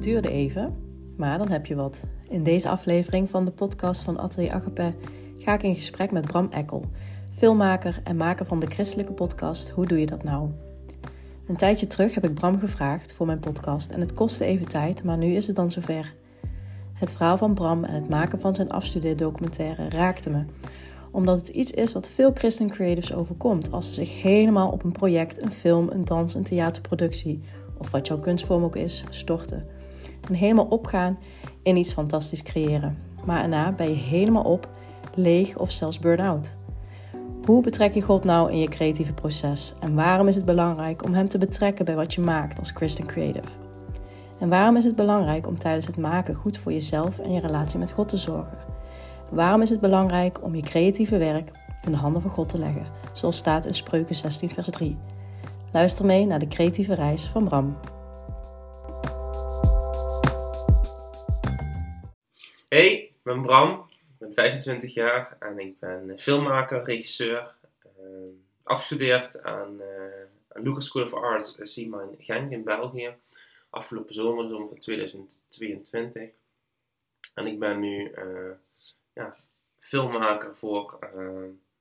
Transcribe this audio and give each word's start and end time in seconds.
Duurde 0.00 0.30
even, 0.30 0.74
maar 1.16 1.38
dan 1.38 1.50
heb 1.50 1.66
je 1.66 1.74
wat. 1.74 2.02
In 2.28 2.42
deze 2.42 2.68
aflevering 2.68 3.30
van 3.30 3.44
de 3.44 3.50
podcast 3.50 4.02
van 4.02 4.18
Atelier 4.18 4.52
Agape 4.52 4.94
ga 5.36 5.54
ik 5.54 5.62
in 5.62 5.74
gesprek 5.74 6.10
met 6.10 6.26
Bram 6.26 6.48
Ekkel, 6.50 6.84
filmmaker 7.32 8.00
en 8.04 8.16
maker 8.16 8.46
van 8.46 8.60
de 8.60 8.66
christelijke 8.66 9.12
podcast 9.12 9.68
Hoe 9.68 9.86
doe 9.86 10.00
je 10.00 10.06
dat 10.06 10.24
nou? 10.24 10.50
Een 11.46 11.56
tijdje 11.56 11.86
terug 11.86 12.14
heb 12.14 12.24
ik 12.24 12.34
Bram 12.34 12.58
gevraagd 12.58 13.12
voor 13.12 13.26
mijn 13.26 13.38
podcast 13.38 13.90
en 13.90 14.00
het 14.00 14.12
kostte 14.12 14.44
even 14.44 14.68
tijd, 14.68 15.04
maar 15.04 15.16
nu 15.16 15.34
is 15.34 15.46
het 15.46 15.56
dan 15.56 15.70
zover. 15.70 16.14
Het 16.92 17.12
verhaal 17.12 17.36
van 17.36 17.54
Bram 17.54 17.84
en 17.84 17.94
het 17.94 18.08
maken 18.08 18.40
van 18.40 18.54
zijn 18.54 18.70
afstudeerdocumentaire 18.70 19.88
raakte 19.88 20.30
me, 20.30 20.44
omdat 21.10 21.38
het 21.38 21.48
iets 21.48 21.72
is 21.72 21.92
wat 21.92 22.08
veel 22.08 22.30
christen 22.34 22.68
creatives 22.68 23.14
overkomt 23.14 23.72
als 23.72 23.86
ze 23.86 23.92
zich 23.92 24.22
helemaal 24.22 24.70
op 24.70 24.84
een 24.84 24.92
project, 24.92 25.42
een 25.42 25.52
film, 25.52 25.88
een 25.90 26.04
dans, 26.04 26.34
een 26.34 26.42
theaterproductie 26.42 27.40
of 27.78 27.90
wat 27.90 28.06
jouw 28.06 28.18
kunstvorm 28.18 28.64
ook 28.64 28.76
is, 28.76 29.04
storten. 29.10 29.78
En 30.28 30.34
helemaal 30.34 30.64
opgaan 30.64 31.18
in 31.62 31.76
iets 31.76 31.92
fantastisch 31.92 32.42
creëren. 32.42 32.98
Maar 33.24 33.38
daarna 33.38 33.72
ben 33.72 33.88
je 33.88 33.96
helemaal 33.96 34.42
op, 34.42 34.68
leeg 35.14 35.58
of 35.58 35.70
zelfs 35.70 35.98
burn-out. 35.98 36.58
Hoe 37.44 37.62
betrek 37.62 37.94
je 37.94 38.02
God 38.02 38.24
nou 38.24 38.50
in 38.50 38.58
je 38.58 38.68
creatieve 38.68 39.12
proces? 39.12 39.74
En 39.80 39.94
waarom 39.94 40.28
is 40.28 40.34
het 40.34 40.44
belangrijk 40.44 41.04
om 41.04 41.14
Hem 41.14 41.26
te 41.26 41.38
betrekken 41.38 41.84
bij 41.84 41.94
wat 41.94 42.14
je 42.14 42.20
maakt 42.20 42.58
als 42.58 42.70
Christian 42.70 43.06
Creative? 43.06 43.48
En 44.38 44.48
waarom 44.48 44.76
is 44.76 44.84
het 44.84 44.96
belangrijk 44.96 45.46
om 45.46 45.58
tijdens 45.58 45.86
het 45.86 45.96
maken 45.96 46.34
goed 46.34 46.58
voor 46.58 46.72
jezelf 46.72 47.18
en 47.18 47.32
je 47.32 47.40
relatie 47.40 47.78
met 47.78 47.92
God 47.92 48.08
te 48.08 48.16
zorgen? 48.16 48.58
Waarom 49.30 49.62
is 49.62 49.70
het 49.70 49.80
belangrijk 49.80 50.42
om 50.42 50.54
je 50.54 50.62
creatieve 50.62 51.18
werk 51.18 51.50
in 51.84 51.92
de 51.92 51.98
handen 51.98 52.22
van 52.22 52.30
God 52.30 52.48
te 52.48 52.58
leggen, 52.58 52.86
zoals 53.12 53.36
staat 53.36 53.66
in 53.66 53.74
Spreuken 53.74 54.14
16, 54.14 54.50
vers 54.50 54.70
3? 54.70 54.96
Luister 55.72 56.06
mee 56.06 56.26
naar 56.26 56.38
de 56.38 56.48
creatieve 56.48 56.94
reis 56.94 57.26
van 57.26 57.44
Bram. 57.44 57.76
Hey, 62.70 62.92
ik 62.92 63.22
ben 63.22 63.42
Bram, 63.42 63.86
ik 63.90 64.18
ben 64.18 64.34
25 64.34 64.94
jaar 64.94 65.36
en 65.38 65.58
ik 65.58 65.78
ben 65.78 66.18
filmmaker, 66.18 66.82
regisseur. 66.84 67.54
Uh, 68.00 68.04
afgestudeerd 68.62 69.42
aan, 69.42 69.80
uh, 69.80 70.62
Lucas 70.62 70.86
School 70.86 71.04
of 71.04 71.14
Arts 71.14 71.56
SIMA 71.62 72.02
in 72.02 72.16
Genk 72.18 72.50
in 72.50 72.64
België. 72.64 73.14
Afgelopen 73.70 74.14
zomer, 74.14 74.48
zomer 74.48 74.68
van 74.68 74.78
2022. 74.78 76.30
En 77.34 77.46
ik 77.46 77.58
ben 77.58 77.80
nu 77.80 78.10
uh, 78.10 78.50
ja, 79.12 79.36
filmmaker 79.78 80.56
voor, 80.56 80.98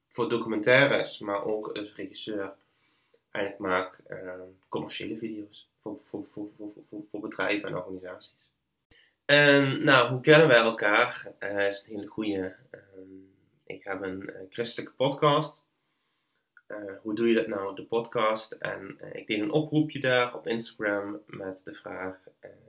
voor 0.08 0.30
documentaires, 0.30 1.20
maar 1.20 1.46
ook 1.46 1.68
als 1.68 1.96
regisseur. 1.96 2.54
En 3.32 3.48
ik 3.48 3.58
maak 3.58 4.00
commerciële 4.68 5.18
video's 5.18 5.68
voor, 5.82 6.00
voor, 6.10 6.26
voor, 6.32 6.50
voor, 6.58 7.04
voor 7.12 7.20
bedrijven 7.20 7.70
en 7.70 7.76
organisaties. 7.76 8.49
En 9.30 9.84
nou, 9.84 10.10
hoe 10.10 10.22
kennen 10.22 10.48
wij 10.48 10.58
elkaar? 10.58 11.32
Uh, 11.40 11.68
is 11.68 11.80
een 11.80 11.96
hele 11.96 12.08
goede. 12.08 12.56
Uh, 12.72 12.80
ik 13.66 13.84
heb 13.84 14.02
een 14.02 14.22
uh, 14.22 14.36
christelijke 14.50 14.94
podcast. 14.94 15.62
hoe 17.02 17.16
doe 17.16 17.28
je 17.28 17.36
dat 17.36 17.48
nou, 17.48 17.76
de 17.76 17.84
podcast? 17.84 18.52
En 18.52 19.00
ik 19.12 19.28
deed 19.28 19.40
een 19.40 19.52
oproepje 19.52 20.00
daar 20.00 20.36
op 20.36 20.48
Instagram 20.48 21.22
met 21.26 21.62
de 21.64 21.74
vraag: 21.74 22.18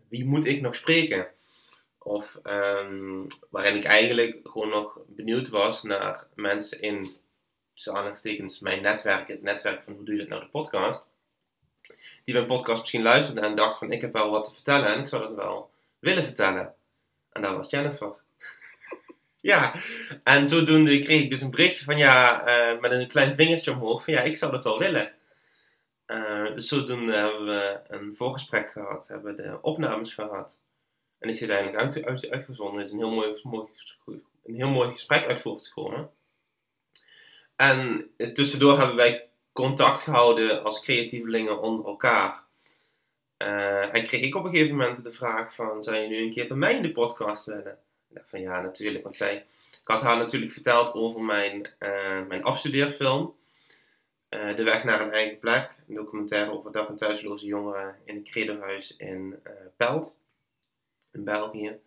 wie 0.08 0.24
moet 0.24 0.46
ik 0.46 0.60
nog 0.60 0.74
spreken? 0.74 1.28
Of 1.98 2.38
um, 2.44 3.26
waarin 3.50 3.76
ik 3.76 3.84
eigenlijk 3.84 4.40
gewoon 4.42 4.68
nog 4.68 4.98
benieuwd 5.06 5.48
was 5.48 5.82
naar 5.82 6.26
mensen 6.34 6.80
in 6.80 7.10
aanhalingstekens 7.84 8.58
mijn 8.58 8.82
netwerk, 8.82 9.28
het 9.28 9.42
netwerk 9.42 9.82
van 9.82 9.92
hoe 9.92 10.04
doe 10.04 10.14
je 10.14 10.20
dat 10.20 10.28
nou, 10.28 10.42
de 10.42 10.48
podcast. 10.48 11.06
Die 12.24 12.34
mijn 12.34 12.46
podcast 12.46 12.80
misschien 12.80 13.02
luisterden 13.02 13.44
en 13.44 13.54
dacht 13.54 13.78
van 13.78 13.92
ik 13.92 14.00
heb 14.00 14.12
wel 14.12 14.30
wat 14.30 14.44
te 14.44 14.54
vertellen 14.54 14.94
en 14.94 15.00
ik 15.00 15.08
zou 15.08 15.22
dat 15.22 15.34
wel 15.34 15.70
willen 16.00 16.24
vertellen. 16.24 16.74
En 17.32 17.42
dat 17.42 17.56
was 17.56 17.70
Jennifer. 17.70 18.12
ja, 19.40 19.74
en 20.24 20.46
zodoende 20.46 20.98
kreeg 20.98 21.22
ik 21.22 21.30
dus 21.30 21.40
een 21.40 21.50
berichtje 21.50 21.84
van 21.84 21.98
ja, 21.98 22.46
uh, 22.48 22.80
met 22.80 22.92
een 22.92 23.08
klein 23.08 23.34
vingertje 23.34 23.72
omhoog 23.72 24.04
van 24.04 24.14
ja, 24.14 24.20
ik 24.20 24.36
zou 24.36 24.52
dat 24.52 24.64
wel 24.64 24.78
willen. 24.78 25.12
Uh, 26.06 26.54
dus 26.54 26.68
zodoende 26.68 27.16
hebben 27.16 27.44
we 27.44 27.80
een 27.88 28.14
voorgesprek 28.16 28.70
gehad, 28.70 29.08
hebben 29.08 29.36
we 29.36 29.42
de 29.42 29.58
opnames 29.62 30.14
gehad. 30.14 30.58
En 31.18 31.28
is 31.28 31.40
hij 31.40 31.50
uiteindelijk 31.50 31.96
uit, 31.96 32.06
uit, 32.06 32.30
uitgezonden. 32.30 32.82
is 32.82 32.92
een 32.92 32.98
heel 32.98 33.10
mooi, 33.10 33.40
mooi, 33.42 33.68
een 34.44 34.54
heel 34.54 34.70
mooi 34.70 34.90
gesprek 34.90 35.26
uit 35.26 35.40
voortgekomen. 35.40 36.10
En 37.56 38.10
tussendoor 38.32 38.78
hebben 38.78 38.96
wij 38.96 39.28
contact 39.52 40.02
gehouden 40.02 40.64
als 40.64 40.80
creatievelingen 40.80 41.60
onder 41.60 41.86
elkaar. 41.86 42.44
Uh, 43.42 43.94
en 43.94 44.04
kreeg 44.04 44.22
ik 44.22 44.34
op 44.34 44.44
een 44.44 44.50
gegeven 44.50 44.76
moment 44.76 45.02
de 45.02 45.12
vraag 45.12 45.54
van, 45.54 45.84
zou 45.84 45.96
je 45.96 46.08
nu 46.08 46.16
een 46.16 46.32
keer 46.32 46.48
bij 46.48 46.56
mij 46.56 46.74
in 46.74 46.82
de 46.82 46.92
podcast 46.92 47.44
willen? 47.44 47.78
Ik 48.08 48.16
dacht 48.16 48.28
van 48.28 48.40
ja, 48.40 48.60
natuurlijk. 48.60 49.02
Want 49.02 49.16
zij, 49.16 49.36
ik 49.70 49.88
had 49.88 50.00
haar 50.00 50.16
natuurlijk 50.16 50.52
verteld 50.52 50.94
over 50.94 51.20
mijn, 51.20 51.70
uh, 51.78 52.26
mijn 52.26 52.42
afstudeerfilm. 52.42 53.34
Uh, 54.30 54.56
de 54.56 54.62
weg 54.62 54.84
naar 54.84 55.00
een 55.00 55.12
eigen 55.12 55.38
plek. 55.38 55.74
Een 55.88 55.94
documentaire 55.94 56.50
over 56.50 56.72
dak- 56.72 56.88
en 56.88 56.96
thuisloze 56.96 57.46
jongeren 57.46 57.96
in 58.04 58.16
een 58.16 58.24
credohuis 58.24 58.94
in 58.96 59.42
Pelt. 59.76 60.14
In 61.12 61.24
België. 61.24 61.78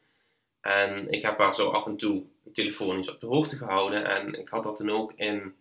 En 0.61 1.09
ik 1.09 1.21
heb 1.21 1.37
haar 1.37 1.55
zo 1.55 1.69
af 1.69 1.85
en 1.85 1.97
toe 1.97 2.23
telefonisch 2.53 3.09
op 3.09 3.19
de 3.19 3.27
hoogte 3.27 3.57
gehouden. 3.57 4.05
En 4.05 4.33
ik 4.39 4.49
had 4.49 4.63
dat 4.63 4.77
dan 4.77 4.89
ook 4.89 5.13
in, 5.15 5.55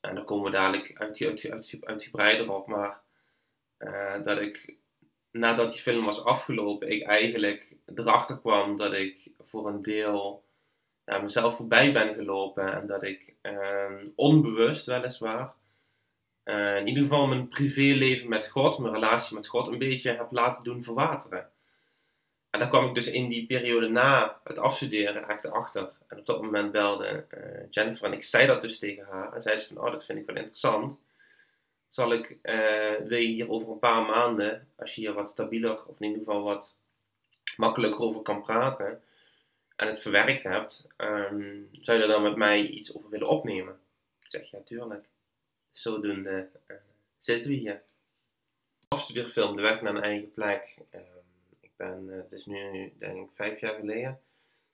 en 0.00 0.14
daar 0.14 0.24
komen 0.24 0.44
we 0.44 0.56
dadelijk 0.56 0.92
uit, 0.94 1.22
uit, 1.22 1.50
uit, 1.50 1.76
uitgebreider 1.80 2.52
op, 2.52 2.66
maar 2.66 3.00
dat 4.22 4.40
ik 4.40 4.74
nadat 5.38 5.70
die 5.70 5.80
film 5.80 6.04
was 6.04 6.24
afgelopen, 6.24 6.90
ik 6.90 7.02
eigenlijk 7.02 7.74
erachter 7.94 8.38
kwam 8.38 8.76
dat 8.76 8.92
ik 8.92 9.30
voor 9.40 9.68
een 9.68 9.82
deel 9.82 10.44
ja, 11.04 11.18
mezelf 11.18 11.56
voorbij 11.56 11.92
ben 11.92 12.14
gelopen 12.14 12.74
en 12.74 12.86
dat 12.86 13.02
ik 13.02 13.34
uh, 13.42 13.90
onbewust 14.14 14.86
weliswaar 14.86 15.54
uh, 16.44 16.76
in 16.76 16.86
ieder 16.86 17.02
geval 17.02 17.26
mijn 17.26 17.48
privéleven 17.48 18.28
met 18.28 18.48
God, 18.48 18.78
mijn 18.78 18.94
relatie 18.94 19.34
met 19.34 19.46
God, 19.46 19.68
een 19.68 19.78
beetje 19.78 20.10
heb 20.10 20.28
laten 20.30 20.64
doen 20.64 20.84
verwateren. 20.84 21.50
En 22.50 22.60
daar 22.60 22.68
kwam 22.68 22.88
ik 22.88 22.94
dus 22.94 23.10
in 23.10 23.28
die 23.28 23.46
periode 23.46 23.88
na 23.88 24.40
het 24.44 24.58
afstuderen 24.58 25.28
echt 25.28 25.50
achter. 25.50 25.90
En 26.08 26.18
op 26.18 26.26
dat 26.26 26.42
moment 26.42 26.72
belde 26.72 27.26
uh, 27.38 27.66
Jennifer 27.70 28.06
en 28.06 28.12
ik 28.12 28.22
zei 28.22 28.46
dat 28.46 28.60
dus 28.60 28.78
tegen 28.78 29.06
haar. 29.10 29.32
En 29.32 29.42
zei 29.42 29.56
ze 29.56 29.66
van, 29.66 29.78
oh 29.78 29.92
dat 29.92 30.04
vind 30.04 30.18
ik 30.18 30.26
wel 30.26 30.36
interessant 30.36 30.98
zal 31.94 32.12
ik, 32.12 32.36
uh, 32.42 33.08
je 33.08 33.16
hier 33.16 33.50
over 33.50 33.70
een 33.70 33.78
paar 33.78 34.06
maanden, 34.06 34.68
als 34.76 34.94
je 34.94 35.00
hier 35.00 35.12
wat 35.12 35.30
stabieler 35.30 35.84
of 35.86 36.00
in 36.00 36.06
ieder 36.06 36.18
geval 36.18 36.42
wat 36.42 36.74
makkelijker 37.56 38.00
over 38.00 38.22
kan 38.22 38.42
praten 38.42 39.02
en 39.76 39.86
het 39.86 40.00
verwerkt 40.00 40.42
hebt, 40.42 40.86
um, 40.96 41.68
zou 41.72 41.98
je 41.98 42.04
er 42.04 42.08
dan 42.08 42.22
met 42.22 42.36
mij 42.36 42.66
iets 42.66 42.96
over 42.96 43.10
willen 43.10 43.28
opnemen? 43.28 43.80
Ik 44.22 44.30
zeg 44.30 44.50
ja, 44.50 44.58
tuurlijk. 44.64 45.06
Zodoende 45.72 46.48
uh, 46.66 46.76
zitten 47.18 47.50
we 47.50 47.56
hier. 47.56 47.82
Afstudeerfilm, 48.88 49.56
De 49.56 49.62
Weg 49.62 49.80
naar 49.80 49.94
een 49.94 50.02
eigen 50.02 50.32
plek. 50.32 50.76
Uh, 50.94 51.00
ik 51.60 51.70
ben, 51.76 52.06
uh, 52.08 52.20
dus 52.30 52.46
nu 52.46 52.92
denk 52.98 53.28
ik 53.28 53.34
vijf 53.34 53.60
jaar 53.60 53.74
geleden, 53.74 54.20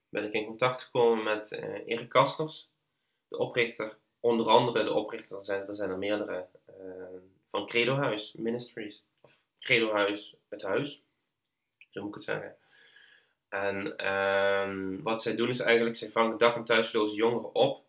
ben 0.08 0.24
ik 0.24 0.32
in 0.32 0.46
contact 0.46 0.82
gekomen 0.82 1.24
met 1.24 1.52
Erik 1.86 2.08
Kasters, 2.08 2.68
de 3.28 3.38
oprichter 3.38 3.96
onder 4.20 4.48
andere 4.48 4.84
de 4.84 4.92
oprichter, 4.92 5.36
er 5.36 5.44
zijn 5.44 5.68
er, 5.68 5.74
zijn 5.74 5.90
er 5.90 5.98
meerdere, 5.98 6.46
uh, 6.68 6.74
van 7.50 7.66
Credo 7.66 7.94
Huis 7.94 8.32
Ministries. 8.36 9.02
Of 9.20 9.30
Credo 9.58 9.92
Huis, 9.92 10.34
het 10.48 10.62
huis. 10.62 11.02
Zo 11.90 12.00
moet 12.00 12.08
ik 12.08 12.14
het 12.14 12.24
zeggen. 12.24 12.56
En 13.48 14.10
um, 14.12 15.02
wat 15.02 15.22
zij 15.22 15.36
doen 15.36 15.48
is 15.48 15.60
eigenlijk, 15.60 15.96
zij 15.96 16.10
vangen 16.10 16.38
dak- 16.38 16.56
en 16.56 16.64
thuisloze 16.64 17.14
jongeren 17.14 17.54
op 17.54 17.84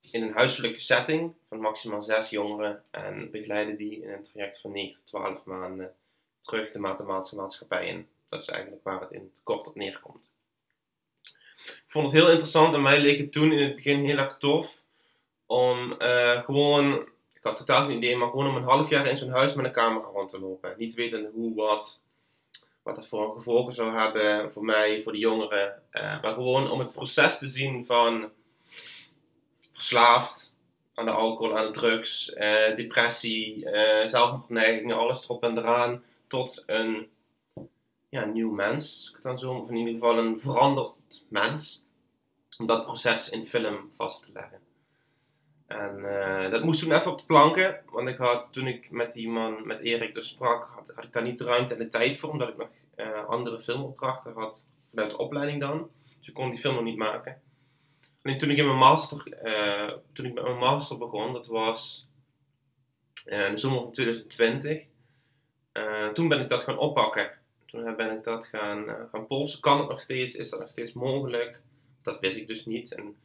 in 0.00 0.22
een 0.22 0.32
huiselijke 0.32 0.80
setting 0.80 1.34
van 1.48 1.60
maximaal 1.60 2.02
zes 2.02 2.30
jongeren 2.30 2.84
en 2.90 3.30
begeleiden 3.30 3.76
die 3.76 4.02
in 4.02 4.10
een 4.10 4.22
traject 4.22 4.60
van 4.60 4.72
9 4.72 4.94
tot 4.94 5.06
12 5.06 5.44
maanden 5.44 5.94
terug 6.40 6.72
de 6.72 6.78
mathematische 6.78 7.36
maatschappij 7.36 7.86
in. 7.86 8.08
Dat 8.28 8.40
is 8.40 8.48
eigenlijk 8.48 8.84
waar 8.84 9.00
het 9.00 9.10
in 9.10 9.20
het 9.20 9.40
kort 9.42 9.66
op 9.66 9.74
neerkomt. 9.74 10.28
Ik 11.64 11.84
vond 11.86 12.12
het 12.12 12.20
heel 12.20 12.30
interessant 12.30 12.74
en 12.74 12.82
mij 12.82 13.00
leek 13.00 13.18
het 13.18 13.32
toen 13.32 13.52
in 13.52 13.62
het 13.62 13.74
begin 13.74 14.04
heel 14.04 14.18
erg 14.18 14.36
tof 14.36 14.79
om 15.50 15.94
uh, 15.98 16.42
gewoon, 16.42 16.94
ik 17.32 17.42
had 17.42 17.56
totaal 17.56 17.86
geen 17.86 17.96
idee, 17.96 18.16
maar 18.16 18.28
gewoon 18.28 18.46
om 18.46 18.56
een 18.56 18.62
half 18.62 18.88
jaar 18.88 19.06
in 19.06 19.18
zo'n 19.18 19.30
huis 19.30 19.54
met 19.54 19.64
een 19.64 19.72
camera 19.72 20.06
rond 20.06 20.30
te 20.30 20.40
lopen. 20.40 20.74
Niet 20.78 20.94
weten 20.94 21.30
hoe, 21.34 21.54
wat, 21.54 22.00
wat 22.82 22.94
dat 22.94 23.08
voor 23.08 23.34
gevolgen 23.34 23.74
zou 23.74 23.98
hebben 23.98 24.52
voor 24.52 24.64
mij, 24.64 25.02
voor 25.02 25.12
de 25.12 25.18
jongeren. 25.18 25.82
Uh, 25.92 26.22
maar 26.22 26.34
gewoon 26.34 26.70
om 26.70 26.78
het 26.78 26.92
proces 26.92 27.38
te 27.38 27.48
zien 27.48 27.86
van 27.86 28.30
verslaafd 29.72 30.52
aan 30.94 31.04
de 31.04 31.10
alcohol, 31.10 31.56
aan 31.56 31.66
de 31.66 31.78
drugs, 31.78 32.28
uh, 32.30 32.76
depressie, 32.76 33.68
zelfmoordneigingen, 34.06 34.96
alles 34.96 35.24
erop 35.24 35.42
en 35.42 35.58
eraan, 35.58 36.04
tot 36.26 36.62
een 36.66 37.08
ja, 38.08 38.24
nieuw 38.24 38.50
mens, 38.50 39.06
ik 39.08 39.14
het 39.14 39.22
dan 39.22 39.38
zo, 39.38 39.52
of 39.52 39.68
in 39.68 39.76
ieder 39.76 39.94
geval 39.94 40.18
een 40.18 40.40
veranderd 40.40 40.94
mens. 41.28 41.80
Om 42.58 42.66
dat 42.66 42.84
proces 42.84 43.28
in 43.28 43.46
film 43.46 43.90
vast 43.96 44.22
te 44.22 44.30
leggen. 44.32 44.69
En 45.70 46.04
eh, 46.04 46.50
dat 46.50 46.62
moest 46.62 46.80
toen 46.80 46.92
even 46.92 47.10
op 47.10 47.18
de 47.18 47.24
planken, 47.24 47.80
want 47.90 48.08
ik 48.08 48.16
had 48.16 48.52
toen 48.52 48.66
ik 48.66 48.90
met 48.90 49.12
die 49.12 49.28
man, 49.28 49.66
met 49.66 49.80
Erik 49.80 50.14
dus 50.14 50.28
sprak, 50.28 50.64
had, 50.64 51.04
ik 51.04 51.12
daar 51.12 51.22
niet 51.22 51.38
de 51.38 51.44
ruimte 51.44 51.74
en 51.74 51.80
de 51.80 51.88
tijd 51.88 52.18
voor, 52.18 52.30
omdat 52.30 52.48
ik 52.48 52.56
nog 52.56 52.68
uh, 52.96 53.24
andere 53.24 53.60
filmopdrachten 53.62 54.32
had 54.32 54.64
vanuit 54.90 55.10
de 55.10 55.18
opleiding 55.18 55.60
dan. 55.60 55.90
Dus 56.18 56.28
ik 56.28 56.34
kon 56.34 56.50
die 56.50 56.58
film 56.58 56.74
nog 56.74 56.84
niet 56.84 56.96
maken. 56.96 57.40
En 58.22 58.38
toen 58.38 58.50
ik 58.50 58.56
in 58.56 58.66
mijn 58.66 58.78
master, 58.78 59.42
uh, 59.44 59.92
toen 60.12 60.26
ik 60.26 60.34
met 60.34 60.44
mijn 60.44 60.56
master 60.56 60.98
begon, 60.98 61.32
dat 61.32 61.46
was 61.46 62.08
in 63.24 63.50
de 63.50 63.56
zomer 63.56 63.82
van 63.82 63.92
2020, 63.92 64.84
toen 66.12 66.28
ben 66.28 66.40
ik 66.40 66.48
dat 66.48 66.62
gaan 66.62 66.78
oppakken. 66.78 67.30
Toen 67.66 67.96
ben 67.96 68.16
ik 68.16 68.22
dat 68.22 68.46
gaan, 68.46 69.08
gaan 69.12 69.26
polsen. 69.26 69.60
Kan 69.60 69.78
het 69.78 69.88
nog 69.88 70.00
steeds? 70.00 70.34
Is 70.34 70.50
dat 70.50 70.60
nog 70.60 70.70
steeds 70.70 70.92
mogelijk? 70.92 71.62
Dat 72.02 72.20
wist 72.20 72.36
ik 72.36 72.46
dus 72.46 72.66
niet. 72.66 72.94
En 72.94 73.16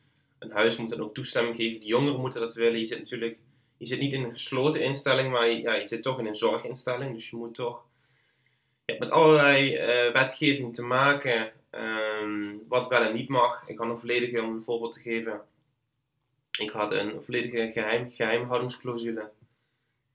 een 0.45 0.51
huis 0.51 0.77
moet 0.77 0.89
dan 0.89 1.01
ook 1.01 1.13
toestemming 1.13 1.55
geven. 1.55 1.79
De 1.79 1.85
jongeren 1.85 2.19
moeten 2.19 2.41
dat 2.41 2.53
willen. 2.53 2.79
Je 2.79 2.85
zit 2.85 2.99
natuurlijk 2.99 3.37
je 3.77 3.85
zit 3.85 3.99
niet 3.99 4.13
in 4.13 4.23
een 4.23 4.31
gesloten 4.31 4.81
instelling, 4.81 5.31
maar 5.31 5.47
je, 5.47 5.61
ja, 5.61 5.75
je 5.75 5.87
zit 5.87 6.03
toch 6.03 6.19
in 6.19 6.25
een 6.25 6.35
zorginstelling. 6.35 7.13
Dus 7.13 7.29
je 7.29 7.35
moet 7.35 7.53
toch 7.53 7.83
je 8.85 8.91
hebt 8.91 9.03
met 9.03 9.13
allerlei 9.13 9.73
uh, 9.73 10.13
wetgeving 10.13 10.75
te 10.75 10.83
maken 10.83 11.51
um, 11.71 12.63
wat 12.67 12.87
wel 12.87 13.03
en 13.03 13.13
niet 13.13 13.29
mag. 13.29 13.67
Ik 13.67 13.77
had 13.77 13.89
een 13.89 13.99
volledige, 13.99 14.41
om 14.41 14.55
een 14.55 14.63
voorbeeld 14.63 14.93
te 14.93 15.01
geven, 15.01 15.41
ik 16.59 16.69
had 16.69 16.91
een 16.91 17.21
volledige 17.23 17.71
geheim, 17.71 18.11
geheimhoudingsclausule. 18.11 19.31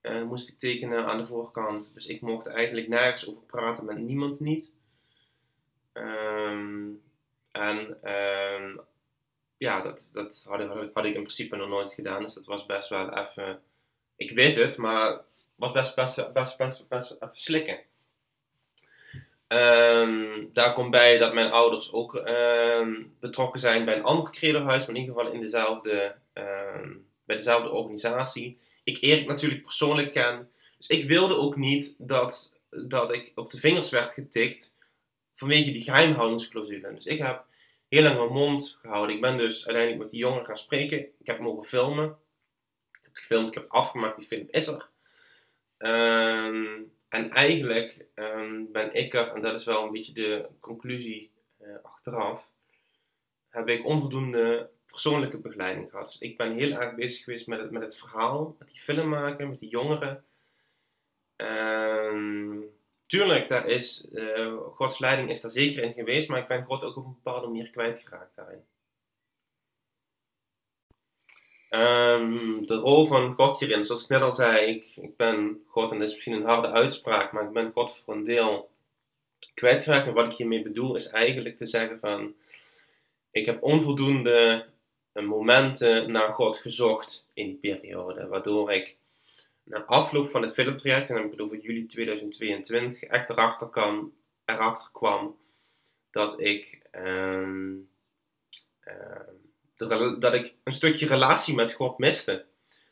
Uh, 0.03 0.23
moest 0.23 0.49
ik 0.49 0.59
tekenen 0.59 1.07
aan 1.07 1.19
de 1.19 1.27
voorkant. 1.27 1.91
Dus 1.95 2.07
ik 2.07 2.21
mocht 2.21 2.47
eigenlijk 2.47 2.89
nergens 2.89 3.29
over 3.29 3.43
praten 3.43 3.85
met 3.85 3.99
niemand 3.99 4.41
niet. 4.41 4.71
Um, 5.93 7.03
en 7.51 7.99
um, 8.13 8.81
ja, 9.61 9.81
dat, 9.81 10.09
dat 10.13 10.45
had, 10.49 10.61
had 10.95 11.05
ik 11.05 11.15
in 11.15 11.23
principe 11.23 11.57
nog 11.57 11.69
nooit 11.69 11.93
gedaan. 11.93 12.23
Dus 12.23 12.35
dat 12.35 12.47
was 12.47 12.67
best 12.67 12.89
wel 12.89 13.19
even. 13.19 13.61
Ik 14.17 14.31
wist 14.31 14.57
het, 14.57 14.77
maar 14.77 15.21
was 15.55 15.73
best, 15.73 15.95
best, 15.95 16.33
best, 16.33 16.57
best, 16.57 16.89
best 16.89 17.11
even 17.11 17.31
slikken. 17.33 17.79
Um, 19.49 20.51
daar 20.53 20.73
komt 20.73 20.91
bij 20.91 21.19
dat 21.19 21.35
mijn 21.35 21.51
ouders 21.51 21.93
ook 21.93 22.15
um, 22.15 23.17
betrokken 23.21 23.61
zijn 23.61 23.85
bij 23.85 23.97
een 23.97 24.03
ander 24.03 24.31
credohuis, 24.31 24.87
maar 24.87 24.95
in 24.95 25.01
ieder 25.01 25.15
geval 25.15 25.33
in 25.33 25.41
dezelfde, 25.41 26.17
um, 26.35 27.07
bij 27.25 27.37
dezelfde 27.37 27.71
organisatie. 27.71 28.59
Ik 28.85 28.99
Erik 29.01 29.27
natuurlijk 29.27 29.63
persoonlijk 29.63 30.13
ken. 30.13 30.51
Dus 30.79 30.87
ik 30.87 31.09
wilde 31.09 31.35
ook 31.35 31.57
niet 31.57 31.95
dat, 31.99 32.57
dat 32.71 33.15
ik 33.15 33.33
op 33.35 33.51
de 33.51 33.59
vingers 33.59 33.91
werd 33.91 34.13
getikt 34.13 34.75
vanwege 35.35 35.73
die 35.73 35.85
geheimhoudingsclausule. 35.85 36.95
Dus 36.95 37.07
ik 37.07 37.23
heb 37.23 37.49
heel 37.91 38.03
lang 38.03 38.17
mijn 38.17 38.33
mond 38.33 38.79
gehouden. 38.81 39.15
Ik 39.15 39.21
ben 39.21 39.37
dus 39.37 39.67
uiteindelijk 39.67 40.03
met 40.03 40.11
die 40.11 40.21
jongen 40.21 40.45
gaan 40.45 40.57
spreken. 40.57 40.99
Ik 40.99 41.27
heb 41.27 41.39
mogen 41.39 41.65
filmen. 41.65 42.19
Ik 42.93 43.01
heb 43.03 43.15
gefilmd, 43.15 43.49
ik 43.49 43.55
heb 43.55 43.71
afgemaakt, 43.71 44.19
die 44.19 44.27
film 44.27 44.47
is 44.51 44.67
er. 44.67 44.89
Um, 45.79 46.93
en 47.09 47.31
eigenlijk 47.31 48.07
um, 48.15 48.73
ben 48.73 48.95
ik 48.95 49.15
er, 49.15 49.29
en 49.29 49.43
dat 49.43 49.55
is 49.55 49.65
wel 49.65 49.85
een 49.85 49.93
beetje 49.93 50.13
de 50.13 50.49
conclusie 50.61 51.31
uh, 51.63 51.77
achteraf, 51.83 52.49
heb 53.49 53.69
ik 53.69 53.87
onvoldoende 53.87 54.71
persoonlijke 54.87 55.39
begeleiding 55.39 55.91
gehad. 55.91 56.07
Dus 56.07 56.19
ik 56.19 56.37
ben 56.37 56.53
heel 56.53 56.73
erg 56.73 56.95
bezig 56.95 57.25
geweest 57.25 57.47
met 57.47 57.61
het, 57.61 57.71
met 57.71 57.83
het 57.83 57.97
verhaal, 57.97 58.57
met 58.59 58.69
die 58.69 58.81
film 58.81 59.09
maken, 59.09 59.49
met 59.49 59.59
die 59.59 59.69
jongeren. 59.69 60.25
Um, 61.37 62.79
tuurlijk, 63.11 63.49
daar 63.49 63.67
is, 63.67 64.07
uh, 64.13 64.57
Gods 64.75 64.99
leiding 64.99 65.31
is 65.31 65.41
daar 65.41 65.51
zeker 65.51 65.83
in 65.83 65.93
geweest, 65.93 66.29
maar 66.29 66.39
ik 66.39 66.49
ben 66.49 66.65
God 66.65 66.85
ook 66.85 66.97
op 66.97 67.05
een 67.05 67.19
bepaalde 67.23 67.47
manier 67.47 67.71
kwijtgeraakt 67.71 68.37
daarin. 68.37 68.65
Um, 71.71 72.67
de 72.67 72.75
rol 72.75 73.07
van 73.07 73.35
God 73.35 73.59
hierin, 73.59 73.85
zoals 73.85 74.03
ik 74.03 74.09
net 74.09 74.23
al 74.23 74.33
zei, 74.33 74.67
ik, 74.67 74.97
ik 74.97 75.17
ben 75.17 75.63
God, 75.67 75.93
en 75.93 75.99
dat 75.99 76.09
is 76.09 76.15
misschien 76.15 76.33
een 76.33 76.45
harde 76.45 76.69
uitspraak, 76.69 77.33
maar 77.33 77.45
ik 77.45 77.53
ben 77.53 77.73
God 77.73 77.97
voor 77.97 78.15
een 78.15 78.25
deel 78.25 78.71
kwijtgeraakt. 79.55 80.07
En 80.07 80.15
wat 80.15 80.33
ik 80.33 80.39
hiermee 80.39 80.63
bedoel 80.63 80.97
is 80.97 81.07
eigenlijk 81.07 81.57
te 81.57 81.67
zeggen 81.67 81.99
van, 81.99 82.35
ik 83.31 83.47
heb 83.47 83.63
onvoldoende 83.63 84.67
momenten 85.13 86.13
naar 86.13 86.33
God 86.33 86.57
gezocht 86.57 87.27
in 87.35 87.47
die 87.47 87.57
periode, 87.57 88.27
waardoor 88.27 88.73
ik 88.73 88.97
na 89.71 89.85
afloop 89.85 90.31
van 90.31 90.43
het 90.43 90.53
filmtraject, 90.53 91.09
en 91.09 91.15
dan 91.15 91.23
heb 91.23 91.33
ik 91.33 91.39
het 91.39 91.47
over 91.47 91.59
juli 91.59 91.87
2022, 91.87 93.03
echt 93.03 93.29
erachter, 93.29 93.69
kan, 93.69 94.13
erachter 94.45 94.89
kwam 94.93 95.37
dat 96.11 96.41
ik, 96.41 96.81
um, 96.93 97.89
uh, 98.85 100.19
dat 100.19 100.35
ik 100.35 100.55
een 100.65 100.73
stukje 100.73 101.07
relatie 101.07 101.55
met 101.55 101.73
God 101.73 101.99
miste. 101.99 102.45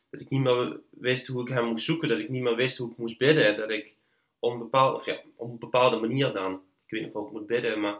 Dat 0.09 0.21
ik 0.21 0.29
niet 0.29 0.41
meer 0.41 0.79
wist 0.89 1.27
hoe 1.27 1.41
ik 1.41 1.47
hem 1.47 1.65
moest 1.65 1.85
zoeken, 1.85 2.07
dat 2.09 2.19
ik 2.19 2.29
niet 2.29 2.41
meer 2.41 2.55
wist 2.55 2.77
hoe 2.77 2.91
ik 2.91 2.97
moest 2.97 3.17
bidden, 3.17 3.57
dat 3.57 3.71
ik 3.71 3.93
op 4.39 4.51
een 4.51 4.59
bepaalde, 4.59 4.97
of 4.97 5.05
ja, 5.05 5.21
op 5.35 5.59
bepaalde 5.59 5.99
manier 5.99 6.33
dan, 6.33 6.53
ik 6.85 6.91
weet 6.91 7.01
niet 7.03 7.13
hoe 7.13 7.25
ik 7.25 7.31
moet 7.31 7.47
bidden, 7.47 7.79
maar 7.79 7.99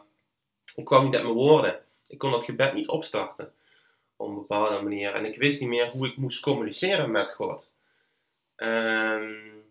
ik 0.76 0.86
kwam 0.86 1.06
niet 1.06 1.16
uit 1.16 1.24
mijn 1.24 1.36
woorden. 1.36 1.80
Ik 2.08 2.18
kon 2.18 2.32
dat 2.32 2.44
gebed 2.44 2.74
niet 2.74 2.88
opstarten 2.88 3.54
op 4.16 4.28
een 4.28 4.36
bepaalde 4.36 4.82
manier. 4.82 5.14
En 5.14 5.26
ik 5.26 5.38
wist 5.38 5.60
niet 5.60 5.70
meer 5.70 5.90
hoe 5.90 6.08
ik 6.08 6.18
moest 6.18 6.42
communiceren 6.42 7.12
met 7.12 7.34
God. 7.34 7.72
Um, 8.64 9.64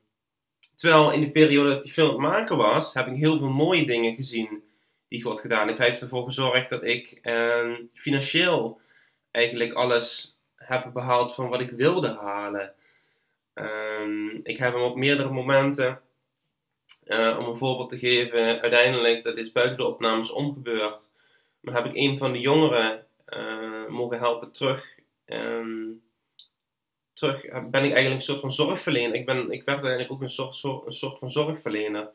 terwijl 0.74 1.12
in 1.12 1.20
de 1.20 1.30
periode 1.30 1.68
dat 1.68 1.82
die 1.82 1.92
film 1.92 2.08
het 2.08 2.18
maken 2.18 2.56
was, 2.56 2.94
heb 2.94 3.06
ik 3.06 3.16
heel 3.16 3.38
veel 3.38 3.50
mooie 3.50 3.86
dingen 3.86 4.14
gezien 4.14 4.62
die 5.08 5.22
God 5.22 5.40
gedaan 5.40 5.66
heeft. 5.66 5.78
Hij 5.78 5.88
heeft 5.88 6.02
ervoor 6.02 6.24
gezorgd 6.24 6.70
dat 6.70 6.84
ik 6.84 7.18
um, 7.22 7.90
financieel 7.94 8.80
eigenlijk 9.30 9.72
alles 9.72 10.36
heb 10.56 10.90
behaald 10.92 11.34
van 11.34 11.48
wat 11.48 11.60
ik 11.60 11.70
wilde 11.70 12.18
halen. 12.20 12.74
Um, 13.54 14.40
ik 14.42 14.56
heb 14.56 14.72
hem 14.72 14.82
op 14.82 14.96
meerdere 14.96 15.30
momenten, 15.30 16.00
uh, 17.04 17.36
om 17.38 17.46
een 17.46 17.56
voorbeeld 17.56 17.90
te 17.90 17.98
geven, 17.98 18.60
uiteindelijk, 18.60 19.24
dat 19.24 19.36
is 19.36 19.52
buiten 19.52 19.76
de 19.76 19.86
opnames 19.86 20.30
omgebeurd, 20.30 21.10
maar 21.60 21.74
heb 21.74 21.84
ik 21.84 21.96
een 21.96 22.18
van 22.18 22.32
de 22.32 22.40
jongeren 22.40 23.06
uh, 23.28 23.86
mogen 23.88 24.18
helpen 24.18 24.52
terug 24.52 24.96
terug 27.18 27.40
ben 27.42 27.84
ik 27.84 27.92
eigenlijk 27.92 28.14
een 28.14 28.22
soort 28.22 28.40
van 28.40 28.52
zorgverlener. 28.52 29.14
Ik, 29.14 29.26
ben, 29.26 29.50
ik 29.50 29.64
werd 29.64 29.80
eigenlijk 29.80 30.12
ook 30.12 30.22
een 30.22 30.30
soort, 30.30 30.56
soort 30.86 31.18
van 31.18 31.30
zorgverlener 31.30 32.10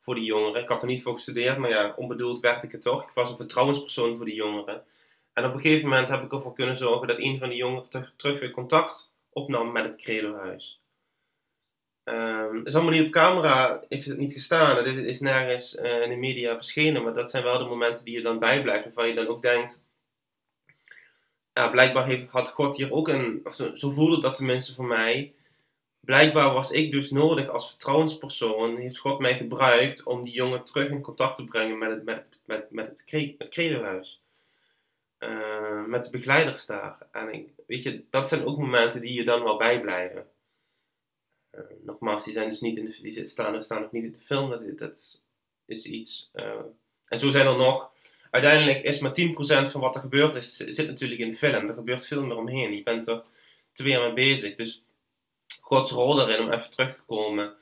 voor 0.00 0.14
die 0.14 0.24
jongeren. 0.24 0.62
Ik 0.62 0.68
had 0.68 0.82
er 0.82 0.88
niet 0.88 1.02
voor 1.02 1.12
gestudeerd, 1.12 1.58
maar 1.58 1.70
ja, 1.70 1.94
onbedoeld 1.96 2.40
werd 2.40 2.62
ik 2.62 2.72
het 2.72 2.82
toch. 2.82 3.02
Ik 3.02 3.14
was 3.14 3.30
een 3.30 3.36
vertrouwenspersoon 3.36 4.16
voor 4.16 4.24
die 4.24 4.34
jongeren. 4.34 4.84
En 5.32 5.44
op 5.44 5.54
een 5.54 5.60
gegeven 5.60 5.88
moment 5.88 6.08
heb 6.08 6.22
ik 6.22 6.32
ervoor 6.32 6.54
kunnen 6.54 6.76
zorgen 6.76 7.08
dat 7.08 7.18
een 7.18 7.38
van 7.38 7.48
die 7.48 7.58
jongeren 7.58 7.88
terug, 8.16 8.40
weer 8.40 8.50
contact 8.50 9.12
opnam 9.32 9.72
met 9.72 9.84
het 9.84 9.96
Credohuis. 9.96 10.80
Um, 12.04 12.66
is 12.66 12.74
allemaal 12.74 12.92
niet 12.92 13.06
op 13.06 13.12
camera, 13.12 13.84
heeft 13.88 14.06
het 14.06 14.18
niet 14.18 14.32
gestaan. 14.32 14.76
Het 14.76 14.86
is, 14.86 14.96
is 14.96 15.20
nergens 15.20 15.74
uh, 15.74 16.02
in 16.02 16.10
de 16.10 16.16
media 16.16 16.54
verschenen, 16.54 17.02
maar 17.02 17.14
dat 17.14 17.30
zijn 17.30 17.42
wel 17.42 17.58
de 17.58 17.64
momenten 17.64 18.04
die 18.04 18.14
je 18.14 18.22
dan 18.22 18.38
bijblijft. 18.38 18.84
Waarvan 18.84 19.08
je 19.08 19.14
dan 19.14 19.26
ook 19.26 19.42
denkt, 19.42 19.82
blijkbaar 21.66 22.06
heeft, 22.06 22.28
had 22.28 22.48
God 22.48 22.76
hier 22.76 22.92
ook 22.92 23.08
een, 23.08 23.40
of 23.44 23.54
zo 23.54 23.90
voelde 23.90 24.20
dat 24.20 24.34
tenminste 24.34 24.74
voor 24.74 24.84
mij. 24.84 25.34
Blijkbaar 26.00 26.52
was 26.52 26.70
ik 26.70 26.90
dus 26.90 27.10
nodig 27.10 27.48
als 27.48 27.68
vertrouwenspersoon, 27.68 28.76
heeft 28.76 28.98
God 28.98 29.18
mij 29.18 29.36
gebruikt 29.36 30.02
om 30.02 30.24
die 30.24 30.34
jongen 30.34 30.64
terug 30.64 30.90
in 30.90 31.00
contact 31.00 31.36
te 31.36 31.44
brengen 31.44 31.78
met 31.78 31.90
het, 31.90 32.04
met, 32.04 32.40
met, 32.44 32.70
met 32.70 32.88
het, 32.88 33.04
credohuis. 33.50 34.20
Uh, 35.18 35.84
met 35.84 36.04
de 36.04 36.10
begeleiders 36.10 36.66
daar. 36.66 36.98
En 37.12 37.54
weet 37.66 37.82
je, 37.82 38.04
dat 38.10 38.28
zijn 38.28 38.46
ook 38.46 38.58
momenten 38.58 39.00
die 39.00 39.14
je 39.14 39.24
dan 39.24 39.42
wel 39.42 39.56
bijblijven. 39.56 40.26
Uh, 41.52 41.60
nogmaals, 41.82 42.24
die, 42.24 42.32
zijn 42.32 42.48
dus 42.48 42.60
niet 42.60 42.76
in 42.76 42.84
de, 42.84 42.98
die 43.02 43.28
staan, 43.28 43.64
staan 43.64 43.80
nog 43.80 43.92
niet 43.92 44.04
in 44.04 44.12
de 44.12 44.18
film. 44.18 44.50
Dat, 44.50 44.78
dat 44.78 45.20
is 45.64 45.84
iets. 45.84 46.30
Uh, 46.34 46.60
en 47.08 47.20
zo 47.20 47.30
zijn 47.30 47.46
er 47.46 47.56
nog 47.56 47.92
uiteindelijk 48.30 48.82
is 48.82 48.98
maar 48.98 49.12
10% 49.66 49.70
van 49.70 49.80
wat 49.80 49.94
er 49.94 50.00
gebeurt 50.00 50.36
is, 50.36 50.56
zit 50.56 50.86
natuurlijk 50.86 51.20
in 51.20 51.30
de 51.30 51.36
film. 51.36 51.68
Er 51.68 51.74
gebeurt 51.74 52.06
veel 52.06 52.22
meer 52.22 52.36
omheen. 52.36 52.76
Je 52.76 52.82
bent 52.82 53.06
er 53.06 53.22
twee 53.72 53.90
jaar 53.90 54.02
mee 54.02 54.12
bezig. 54.12 54.54
Dus 54.54 54.82
Gods 55.60 55.90
rol 55.90 56.14
daarin, 56.14 56.40
om 56.40 56.52
even 56.52 56.70
terug 56.70 56.92
te 56.92 57.04
komen, 57.04 57.54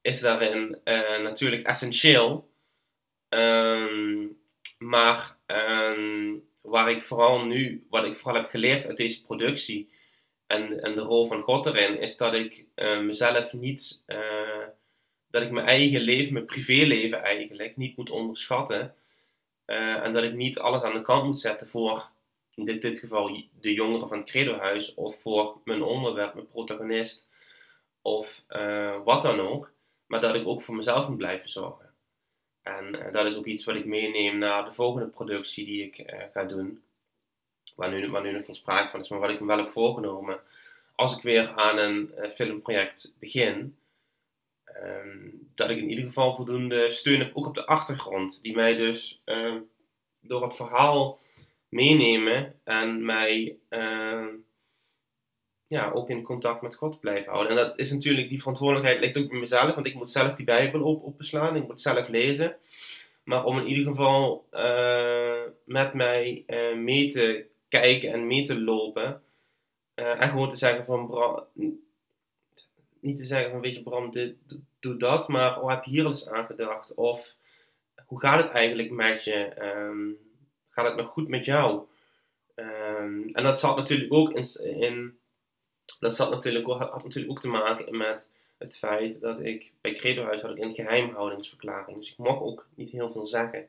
is 0.00 0.20
daarin 0.20 0.78
uh, 0.84 1.18
natuurlijk 1.18 1.62
essentieel. 1.62 2.48
Um, 3.28 4.36
maar 4.78 5.36
um, 5.46 6.48
waar 6.60 6.90
ik 6.90 7.02
vooral 7.02 7.44
nu, 7.44 7.86
wat 7.90 8.04
ik 8.04 8.16
vooral 8.16 8.40
heb 8.40 8.50
geleerd 8.50 8.86
uit 8.86 8.96
deze 8.96 9.22
productie 9.22 9.90
en, 10.46 10.82
en 10.82 10.94
de 10.94 11.00
rol 11.00 11.26
van 11.26 11.42
God 11.42 11.66
erin, 11.66 12.00
is 12.00 12.16
dat 12.16 12.34
ik 12.34 12.64
uh, 12.76 13.00
mezelf 13.00 13.52
niet, 13.52 14.02
uh, 14.06 14.66
dat 15.30 15.42
ik 15.42 15.50
mijn 15.50 15.66
eigen 15.66 16.00
leven, 16.00 16.32
mijn 16.32 16.44
privéleven 16.44 17.22
eigenlijk, 17.22 17.76
niet 17.76 17.96
moet 17.96 18.10
onderschatten. 18.10 18.94
Uh, 19.70 20.04
en 20.04 20.12
dat 20.12 20.22
ik 20.22 20.34
niet 20.34 20.58
alles 20.58 20.82
aan 20.82 20.92
de 20.92 21.02
kant 21.02 21.24
moet 21.24 21.40
zetten 21.40 21.68
voor, 21.68 22.10
in 22.54 22.64
dit, 22.64 22.98
geval, 22.98 23.42
de 23.60 23.72
jongeren 23.72 24.08
van 24.08 24.18
het 24.18 24.30
Credohuis. 24.30 24.94
Of 24.94 25.20
voor 25.20 25.60
mijn 25.64 25.82
onderwerp, 25.82 26.34
mijn 26.34 26.46
protagonist. 26.46 27.26
Of 28.02 28.42
uh, 28.48 28.96
wat 29.04 29.22
dan 29.22 29.40
ook. 29.40 29.72
Maar 30.06 30.20
dat 30.20 30.34
ik 30.34 30.46
ook 30.46 30.62
voor 30.62 30.74
mezelf 30.74 31.08
moet 31.08 31.16
blijven 31.16 31.48
zorgen. 31.48 31.94
En 32.62 32.94
uh, 32.94 33.12
dat 33.12 33.26
is 33.26 33.36
ook 33.36 33.46
iets 33.46 33.64
wat 33.64 33.74
ik 33.74 33.84
meeneem 33.84 34.38
naar 34.38 34.64
de 34.64 34.72
volgende 34.72 35.08
productie 35.08 35.66
die 35.66 35.84
ik 35.84 36.28
ga 36.32 36.44
doen. 36.44 36.82
Waar 37.74 37.90
nu, 37.90 38.10
waar 38.10 38.22
nu 38.22 38.32
nog 38.32 38.44
geen 38.44 38.54
sprake 38.54 38.90
van 38.90 39.00
is, 39.00 39.08
maar 39.08 39.18
wat 39.18 39.30
ik 39.30 39.40
me 39.40 39.46
wel 39.46 39.58
heb 39.58 39.72
voorgenomen. 39.72 40.40
als 40.94 41.16
ik 41.16 41.22
weer 41.22 41.50
aan 41.50 41.78
een 41.78 42.12
filmproject 42.34 43.14
begin, 43.18 43.78
ehm, 44.82 45.30
dat 45.54 45.70
ik 45.70 45.78
in 45.78 45.88
ieder 45.88 46.04
geval 46.04 46.34
voldoende 46.34 46.90
steun 46.90 47.18
heb, 47.18 47.36
ook 47.36 47.46
op 47.46 47.54
de 47.54 47.66
achtergrond, 47.66 48.38
die 48.42 48.54
mij 48.54 48.76
dus 48.76 49.22
door 50.20 50.42
het 50.42 50.56
verhaal 50.56 51.18
meenemen 51.68 52.54
en 52.64 53.04
mij 53.04 53.58
ja, 55.68 55.90
ook 55.90 56.10
in 56.10 56.22
contact 56.22 56.62
met 56.62 56.74
God 56.74 57.00
blijven 57.00 57.32
houden. 57.32 57.50
En 57.50 57.64
dat 57.64 57.78
is 57.78 57.92
natuurlijk, 57.92 58.28
die 58.28 58.38
verantwoordelijkheid 58.38 59.00
ligt 59.00 59.16
ook 59.16 59.30
bij 59.30 59.38
mezelf, 59.38 59.74
want 59.74 59.86
ik 59.86 59.94
moet 59.94 60.10
zelf 60.10 60.34
die 60.34 60.44
Bijbel 60.44 60.82
op, 60.82 61.02
opbeslaan, 61.02 61.56
ik 61.56 61.66
moet 61.66 61.80
zelf 61.80 62.08
lezen. 62.08 62.56
Maar 63.22 63.44
om 63.44 63.58
in 63.58 63.66
ieder 63.66 63.84
geval 63.84 64.46
uh, 64.52 65.42
met 65.64 65.94
mij 65.94 66.44
uh, 66.46 66.76
mee 66.76 67.06
te 67.06 67.46
kijken 67.68 68.12
en 68.12 68.26
mee 68.26 68.42
te 68.42 68.60
lopen. 68.60 69.22
Uh, 69.94 70.22
en 70.22 70.28
gewoon 70.28 70.48
te 70.48 70.56
zeggen 70.56 70.84
van 70.84 71.44
niet 73.00 73.16
te 73.16 73.24
zeggen 73.24 73.50
van 73.50 73.60
weet 73.60 73.74
je 73.74 73.82
Bram, 73.82 74.10
dit, 74.10 74.34
doe 74.80 74.96
dat, 74.96 75.28
maar 75.28 75.60
oh, 75.60 75.70
heb 75.70 75.84
je 75.84 75.90
hier 75.90 76.06
eens 76.06 76.28
aan 76.28 76.46
gedacht? 76.46 76.94
Of 76.94 77.34
hoe 78.06 78.20
gaat 78.20 78.42
het 78.42 78.52
eigenlijk 78.52 78.90
met 78.90 79.24
je? 79.24 79.62
Um, 79.62 80.18
gaat 80.70 80.86
het 80.86 80.96
nog 80.96 81.08
goed 81.08 81.28
met 81.28 81.44
jou? 81.44 81.86
Um, 82.54 83.28
en 83.32 83.44
dat 83.44 83.58
zat 83.58 83.76
natuurlijk 83.76 84.12
ook 84.12 84.32
in, 84.32 84.64
in 84.80 85.18
dat 86.00 86.14
zat 86.14 86.30
natuurlijk, 86.30 86.66
had 86.66 87.02
natuurlijk 87.02 87.30
ook 87.30 87.40
te 87.40 87.48
maken 87.48 87.96
met 87.96 88.28
het 88.58 88.76
feit 88.76 89.20
dat 89.20 89.40
ik 89.40 89.72
bij 89.80 89.94
Credohuis 89.94 90.40
had 90.40 90.50
ik 90.50 90.62
een 90.62 90.74
geheimhoudingsverklaring. 90.74 91.98
Dus 91.98 92.10
ik 92.10 92.18
mag 92.18 92.40
ook 92.40 92.66
niet 92.74 92.90
heel 92.90 93.10
veel 93.10 93.26
zeggen. 93.26 93.68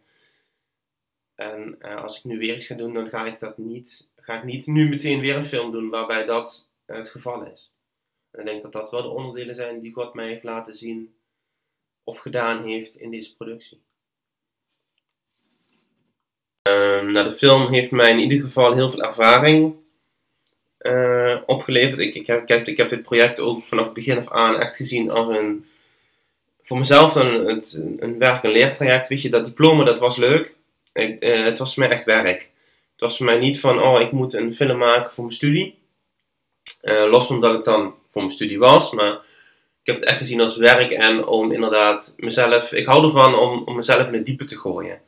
En 1.35 1.75
uh, 1.81 1.95
als 1.95 2.17
ik 2.17 2.23
nu 2.23 2.37
weer 2.37 2.53
iets 2.53 2.65
ga 2.65 2.75
doen, 2.75 2.93
dan 2.93 3.09
ga 3.09 3.25
ik 3.25 3.39
dat 3.39 3.57
niet, 3.57 4.07
ga 4.15 4.37
ik 4.37 4.43
niet 4.43 4.67
nu 4.67 4.89
meteen 4.89 5.19
weer 5.19 5.35
een 5.35 5.45
film 5.45 5.71
doen 5.71 5.89
waarbij 5.89 6.25
dat 6.25 6.67
het 6.85 7.09
geval 7.09 7.45
is. 7.45 7.71
En 8.31 8.39
ik 8.39 8.45
denk 8.45 8.61
dat 8.61 8.71
dat 8.71 8.91
wel 8.91 9.01
de 9.01 9.07
onderdelen 9.07 9.55
zijn 9.55 9.79
die 9.79 9.93
God 9.93 10.13
mij 10.13 10.27
heeft 10.27 10.43
laten 10.43 10.75
zien 10.75 11.15
of 12.03 12.17
gedaan 12.17 12.63
heeft 12.63 12.95
in 12.95 13.11
deze 13.11 13.35
productie. 13.35 13.81
Uh, 16.67 17.01
nou, 17.01 17.29
de 17.29 17.35
film 17.37 17.73
heeft 17.73 17.91
mij 17.91 18.11
in 18.11 18.19
ieder 18.19 18.41
geval 18.41 18.73
heel 18.73 18.89
veel 18.89 19.03
ervaring 19.03 19.75
uh, 20.79 21.37
opgeleverd. 21.45 21.99
Ik, 21.99 22.15
ik, 22.15 22.27
heb, 22.27 22.49
ik, 22.49 22.77
heb, 22.77 22.89
dit 22.89 23.01
project 23.01 23.39
ook 23.39 23.63
vanaf 23.63 23.85
het 23.85 23.93
begin 23.93 24.17
af 24.17 24.29
aan 24.29 24.59
echt 24.59 24.75
gezien 24.75 25.09
als 25.09 25.35
een, 25.35 25.65
voor 26.63 26.77
mezelf 26.77 27.13
dan 27.13 27.27
een, 27.27 27.63
een, 27.97 28.19
werk- 28.19 28.43
en 28.43 28.51
leertraject. 28.51 29.07
Weet 29.07 29.21
je, 29.21 29.29
dat 29.29 29.45
diploma 29.45 29.83
dat 29.83 29.99
was 29.99 30.17
leuk. 30.17 30.55
Uh, 30.93 31.43
het 31.43 31.57
was 31.57 31.73
voor 31.73 31.83
mij 31.83 31.91
echt 31.91 32.05
werk. 32.05 32.41
Het 32.91 33.07
was 33.07 33.17
voor 33.17 33.25
mij 33.25 33.37
niet 33.37 33.59
van, 33.59 33.81
oh, 33.81 34.01
ik 34.01 34.11
moet 34.11 34.33
een 34.33 34.55
film 34.55 34.77
maken 34.77 35.11
voor 35.11 35.23
mijn 35.23 35.35
studie. 35.35 35.78
Uh, 36.81 37.09
los 37.09 37.27
van 37.27 37.39
dat 37.39 37.53
het 37.53 37.65
dan 37.65 37.93
voor 38.11 38.21
mijn 38.21 38.33
studie 38.33 38.59
was, 38.59 38.91
maar 38.91 39.13
ik 39.81 39.85
heb 39.85 39.95
het 39.95 40.05
echt 40.05 40.17
gezien 40.17 40.41
als 40.41 40.57
werk 40.57 40.91
en 40.91 41.25
om 41.25 41.51
inderdaad 41.51 42.13
mezelf, 42.17 42.71
ik 42.71 42.85
hou 42.85 43.05
ervan 43.05 43.35
om, 43.35 43.63
om 43.65 43.75
mezelf 43.75 44.07
in 44.07 44.13
het 44.13 44.25
diepe 44.25 44.45
te 44.45 44.57
gooien. 44.57 45.01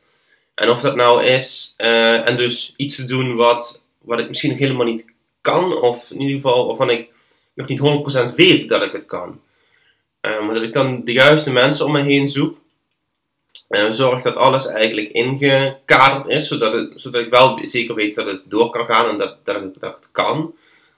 En 0.54 0.70
of 0.70 0.80
dat 0.80 0.96
nou 0.96 1.22
is, 1.24 1.74
en 1.76 2.36
dus 2.36 2.74
iets 2.76 2.96
te 2.96 3.04
doen 3.04 3.36
wat, 3.36 3.82
wat 3.98 4.20
ik 4.20 4.28
misschien 4.28 4.50
nog 4.50 4.58
helemaal 4.58 4.86
niet 4.86 5.04
kan, 5.40 5.80
of 5.80 6.10
in 6.10 6.20
ieder 6.20 6.34
geval 6.34 6.66
waarvan 6.66 6.90
ik 6.90 7.10
nog 7.54 7.68
niet 7.68 8.32
100% 8.32 8.34
weet 8.34 8.68
dat 8.68 8.82
ik 8.82 8.92
het 8.92 9.06
kan. 9.06 9.40
Uh, 10.22 10.44
maar 10.44 10.54
dat 10.54 10.62
ik 10.62 10.72
dan 10.72 11.04
de 11.04 11.12
juiste 11.12 11.52
mensen 11.52 11.86
om 11.86 11.92
me 11.92 12.02
heen 12.02 12.30
zoek. 12.30 12.58
Uh, 13.68 13.90
zorg 13.90 14.22
dat 14.22 14.36
alles 14.36 14.66
eigenlijk 14.66 15.10
ingekaderd 15.10 16.26
is, 16.26 16.48
zodat, 16.48 16.72
het, 16.72 16.92
zodat 16.96 17.22
ik 17.22 17.30
wel 17.30 17.58
zeker 17.62 17.94
weet 17.94 18.14
dat 18.14 18.26
het 18.26 18.40
door 18.44 18.70
kan 18.70 18.84
gaan 18.84 19.08
en 19.08 19.18
dat, 19.18 19.44
dat, 19.44 19.60
het, 19.60 19.80
dat 19.80 19.94
het 19.94 20.08
kan. 20.12 20.54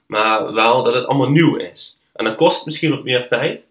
Maar 0.07 0.53
wel 0.53 0.83
dat 0.83 0.95
het 0.95 1.05
allemaal 1.05 1.29
nieuw 1.29 1.55
is. 1.55 1.97
En 2.13 2.25
dan 2.25 2.35
kost 2.35 2.65
misschien 2.65 2.89
wat 2.89 3.03
meer 3.03 3.27
tijd. 3.27 3.65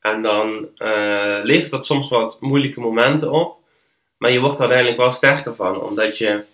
En 0.00 0.22
dan 0.22 0.68
uh, 0.78 1.38
levert 1.42 1.70
dat 1.70 1.86
soms 1.86 2.08
wat 2.08 2.40
moeilijke 2.40 2.80
momenten 2.80 3.30
op. 3.30 3.56
Maar 4.16 4.32
je 4.32 4.40
wordt 4.40 4.54
er 4.54 4.60
uiteindelijk 4.60 5.00
wel 5.00 5.12
sterker 5.12 5.54
van, 5.54 5.80
omdat 5.80 6.18
je 6.18 6.44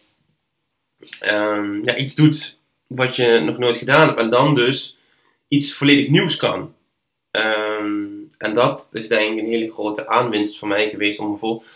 um, 1.26 1.84
ja, 1.84 1.96
iets 1.96 2.14
doet 2.14 2.58
wat 2.86 3.16
je 3.16 3.40
nog 3.40 3.58
nooit 3.58 3.76
gedaan 3.76 4.06
hebt. 4.06 4.18
En 4.18 4.30
dan 4.30 4.54
dus 4.54 4.98
iets 5.48 5.74
volledig 5.74 6.08
nieuws 6.08 6.36
kan. 6.36 6.74
Ehm, 7.30 8.04
en 8.38 8.54
dat 8.54 8.88
is 8.92 9.08
denk 9.08 9.32
ik 9.32 9.38
een 9.38 9.50
hele 9.50 9.72
grote 9.72 10.08
aanwinst 10.08 10.58
voor 10.58 10.68
mij 10.68 10.88
geweest 10.88 11.18
om 11.18 11.30
bijvoorbeeld. 11.30 11.68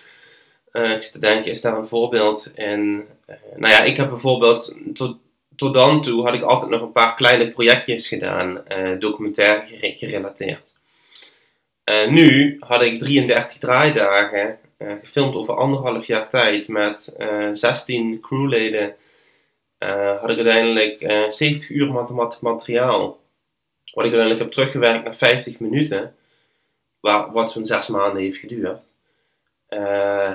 Uh, 0.72 0.90
ik 0.90 1.02
zit 1.02 1.12
te 1.12 1.18
denken, 1.18 1.50
is 1.50 1.60
daar 1.60 1.78
een 1.78 1.88
voorbeeld 1.88 2.52
in? 2.54 3.04
Uh, 3.26 3.36
nou 3.56 3.72
ja, 3.72 3.82
ik 3.82 3.96
heb 3.96 4.08
bijvoorbeeld 4.08 4.76
tot, 4.94 5.16
tot 5.56 5.74
dan 5.74 6.02
toe 6.02 6.24
had 6.24 6.34
ik 6.34 6.42
altijd 6.42 6.70
nog 6.70 6.80
een 6.80 6.92
paar 6.92 7.14
kleine 7.14 7.50
projectjes 7.50 8.08
gedaan, 8.08 8.62
uh, 8.68 8.98
documentaire 8.98 9.94
gerelateerd. 9.94 10.74
nu 12.08 12.56
had 12.60 12.82
ik 12.82 12.98
33 12.98 13.58
draaidagen 13.58 14.58
gefilmd 14.78 15.34
over 15.34 15.54
anderhalf 15.54 16.06
jaar 16.06 16.28
tijd 16.28 16.68
met 16.68 17.14
16 17.52 18.20
crewleden 18.20 18.96
had 20.20 20.30
ik 20.30 20.36
uiteindelijk 20.36 21.00
uh, 21.00 21.24
eh, 21.24 21.30
70 21.30 21.70
uur 21.70 21.92
materiaal. 22.40 23.22
Wat 23.92 24.04
ik 24.04 24.12
uiteindelijk 24.12 24.38
heb 24.38 24.50
teruggewerkt 24.50 25.04
naar 25.04 25.16
50 25.16 25.60
minuten, 25.60 26.14
waar, 27.00 27.32
wat 27.32 27.52
zo'n 27.52 27.66
6 27.66 27.86
maanden 27.86 28.22
heeft 28.22 28.36
geduurd. 28.36 28.94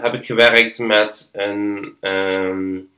Heb 0.01 0.13
ik 0.13 0.25
gewerkt 0.25 0.79
met 0.79 1.29
een 1.31 1.97
um, 2.01 2.89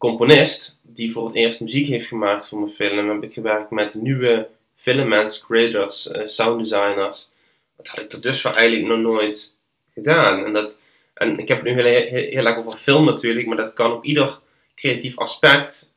componist 0.00 0.76
die 0.82 1.12
voor 1.12 1.26
het 1.26 1.34
eerst 1.34 1.60
muziek 1.60 1.86
heeft 1.86 2.06
gemaakt 2.06 2.48
voor 2.48 2.58
mijn 2.58 2.72
film. 2.72 3.08
Heb 3.08 3.22
ik 3.22 3.32
gewerkt 3.32 3.70
met 3.70 3.94
nieuwe 3.94 4.48
filmmakers, 4.76 5.40
creators, 5.40 6.08
sound 6.24 6.60
designers. 6.60 7.28
Dat 7.76 7.88
had 7.88 8.00
ik 8.00 8.08
tot 8.08 8.22
dusver 8.22 8.54
eigenlijk 8.54 8.88
nog 8.88 8.98
nooit 8.98 9.54
gedaan. 9.94 10.44
En, 10.44 10.52
dat, 10.52 10.78
en 11.14 11.38
ik 11.38 11.48
heb 11.48 11.64
het 11.64 11.66
nu 11.66 11.82
heel, 11.82 11.84
heel, 11.84 12.30
heel 12.30 12.46
erg 12.46 12.58
over 12.58 12.78
film 12.78 13.04
natuurlijk, 13.04 13.46
maar 13.46 13.56
dat 13.56 13.72
kan 13.72 13.92
op 13.92 14.04
ieder 14.04 14.38
creatief 14.74 15.18
aspect 15.18 15.88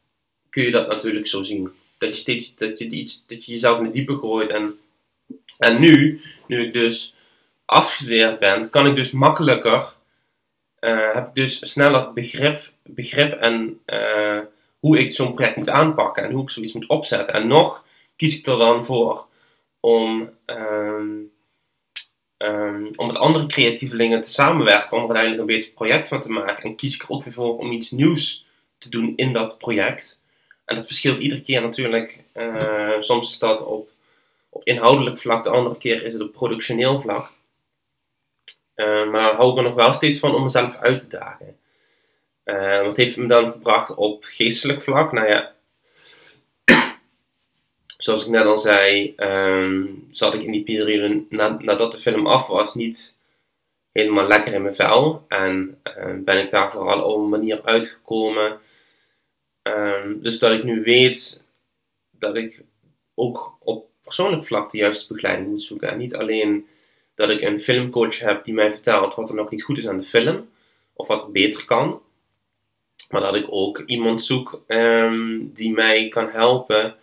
kun 0.50 0.64
je 0.64 0.72
dat 0.72 0.88
natuurlijk 0.88 1.28
zo 1.28 1.44
zien. 1.44 1.72
Dat 1.98 2.10
je 2.10 2.20
steeds 2.20 2.56
dat 2.56 2.80
je, 2.80 2.90
iets, 2.90 3.24
dat 3.28 3.46
je 3.46 3.52
jezelf 3.52 3.78
in 3.78 3.84
het 3.84 3.94
diepe 3.94 4.16
gooit. 4.16 4.50
En, 4.50 4.80
en 5.58 5.80
nu, 5.80 6.22
nu 6.48 6.62
ik 6.62 6.74
dus 6.74 7.14
afgestudeerd 7.66 8.40
ben, 8.40 8.70
kan 8.70 8.88
ik 8.88 8.96
dus 8.96 9.12
makkelijker, 9.12 9.94
uh, 10.84 11.14
heb 11.14 11.28
ik 11.28 11.34
dus 11.34 11.72
sneller 11.72 12.14
begrip, 12.14 12.72
begrip 12.84 13.34
en 13.34 13.80
uh, 13.86 14.40
hoe 14.80 15.00
ik 15.00 15.12
zo'n 15.12 15.34
project 15.34 15.56
moet 15.56 15.70
aanpakken 15.70 16.24
en 16.24 16.32
hoe 16.32 16.44
ik 16.44 16.50
zoiets 16.50 16.74
moet 16.74 16.88
opzetten. 16.88 17.34
En 17.34 17.48
nog 17.48 17.84
kies 18.16 18.38
ik 18.38 18.46
er 18.46 18.58
dan 18.58 18.86
voor 18.86 19.26
om, 19.80 20.30
um, 20.46 21.32
um, 22.38 22.90
om 22.96 23.08
met 23.08 23.18
andere 23.18 23.46
creatievelingen 23.46 24.22
te 24.22 24.30
samenwerken, 24.30 24.98
om 24.98 25.04
er 25.04 25.16
uiteindelijk 25.16 25.42
een 25.42 25.56
beter 25.56 25.72
project 25.72 26.08
van 26.08 26.22
te 26.22 26.32
maken. 26.32 26.64
En 26.64 26.76
kies 26.76 26.96
ik 26.96 27.04
er 27.04 27.10
ook 27.10 27.24
weer 27.24 27.34
voor 27.34 27.58
om 27.58 27.72
iets 27.72 27.92
nieuws 27.92 28.46
te 28.78 28.90
doen 28.90 29.14
in 29.16 29.34
dat 29.34 29.58
project. 29.58 30.20
En 30.66 30.76
dat 30.76 30.86
verschilt 30.86 31.20
iedere 31.20 31.42
keer 31.42 31.62
natuurlijk. 31.62 32.20
Uh, 32.34 33.00
soms 33.00 33.30
is 33.30 33.40
dat 33.40 33.66
op, 33.66 33.90
op 34.50 34.64
inhoudelijk 34.64 35.18
vlak, 35.18 35.44
de 35.44 35.50
andere 35.50 35.78
keer 35.78 36.04
is 36.04 36.14
het 36.14 36.22
op 36.22 36.32
productioneel 36.32 37.00
vlak. 37.00 37.32
Uh, 38.76 39.10
maar 39.10 39.34
hou 39.34 39.52
ik 39.52 39.58
er 39.58 39.64
nog 39.64 39.74
wel 39.74 39.94
steeds 39.94 40.20
van 40.20 40.36
om 40.36 40.44
mezelf 40.44 40.78
uit 40.78 41.00
te 41.00 41.08
dagen. 41.08 41.58
Uh, 42.46 42.82
wat 42.82 42.98
heeft 42.98 43.18
me 43.18 43.28
dan 43.28 43.52
gebracht 43.52 43.96
op 43.96 44.24
geestelijk 44.24 44.82
vlak? 44.82 45.12
Nou 45.12 45.28
ja, 45.28 45.54
zoals 47.98 48.24
ik 48.24 48.30
net 48.30 48.46
al 48.46 48.58
zei, 48.58 49.14
um, 49.18 50.08
zat 50.12 50.34
ik 50.34 50.42
in 50.42 50.52
die 50.52 50.64
periode 50.64 51.26
na, 51.30 51.58
nadat 51.60 51.92
de 51.92 52.00
film 52.00 52.28
af 52.28 52.48
was 52.48 52.76
niet 52.76 53.16
helemaal 53.92 54.28
lekker 54.28 54.54
in 54.54 54.62
mijn 54.62 54.76
vel. 54.76 55.26
En 55.28 55.82
ben 56.24 56.38
ik 56.38 56.50
daar 56.50 56.72
vooral 56.72 57.04
op 57.04 57.18
een 57.18 57.30
manier 57.30 57.62
uitgekomen 57.64 58.60
Um, 59.64 60.22
dus 60.22 60.40
dat 60.40 60.52
ik 60.52 60.64
nu 60.64 60.82
weet 60.82 61.42
dat 62.12 62.36
ik 62.36 62.62
ook 63.16 63.58
op 63.60 63.88
persoonlijk 64.02 64.46
vlak 64.46 64.72
de 64.72 64.78
juiste 64.78 65.14
begeleiding 65.14 65.50
moet 65.50 65.64
zoeken. 65.64 65.90
En 65.90 65.98
niet 65.98 66.16
alleen 66.16 66.68
dat 67.16 67.30
ik 67.30 67.42
een 67.42 67.62
filmcoach 67.62 68.20
heb 68.20 68.44
die 68.44 68.54
mij 68.54 68.72
vertelt 68.72 69.16
wat 69.16 69.30
er 69.30 69.36
nog 69.36 69.50
niet 69.50 69.64
goed 69.64 69.78
is 69.78 69.88
aan 69.88 69.98
de 69.98 70.04
film, 70.04 70.50
of 70.94 71.08
wat 71.08 71.24
er 71.24 71.32
beter 71.32 71.66
kan. 71.66 72.02
Maar 73.10 73.22
dat 73.22 73.36
ik 73.36 73.46
ook 73.50 73.84
iemand 73.86 74.22
zoek 74.22 74.64
um, 74.68 75.52
die 75.54 75.72
mij 75.72 76.08
kan 76.08 76.30
helpen 76.30 76.96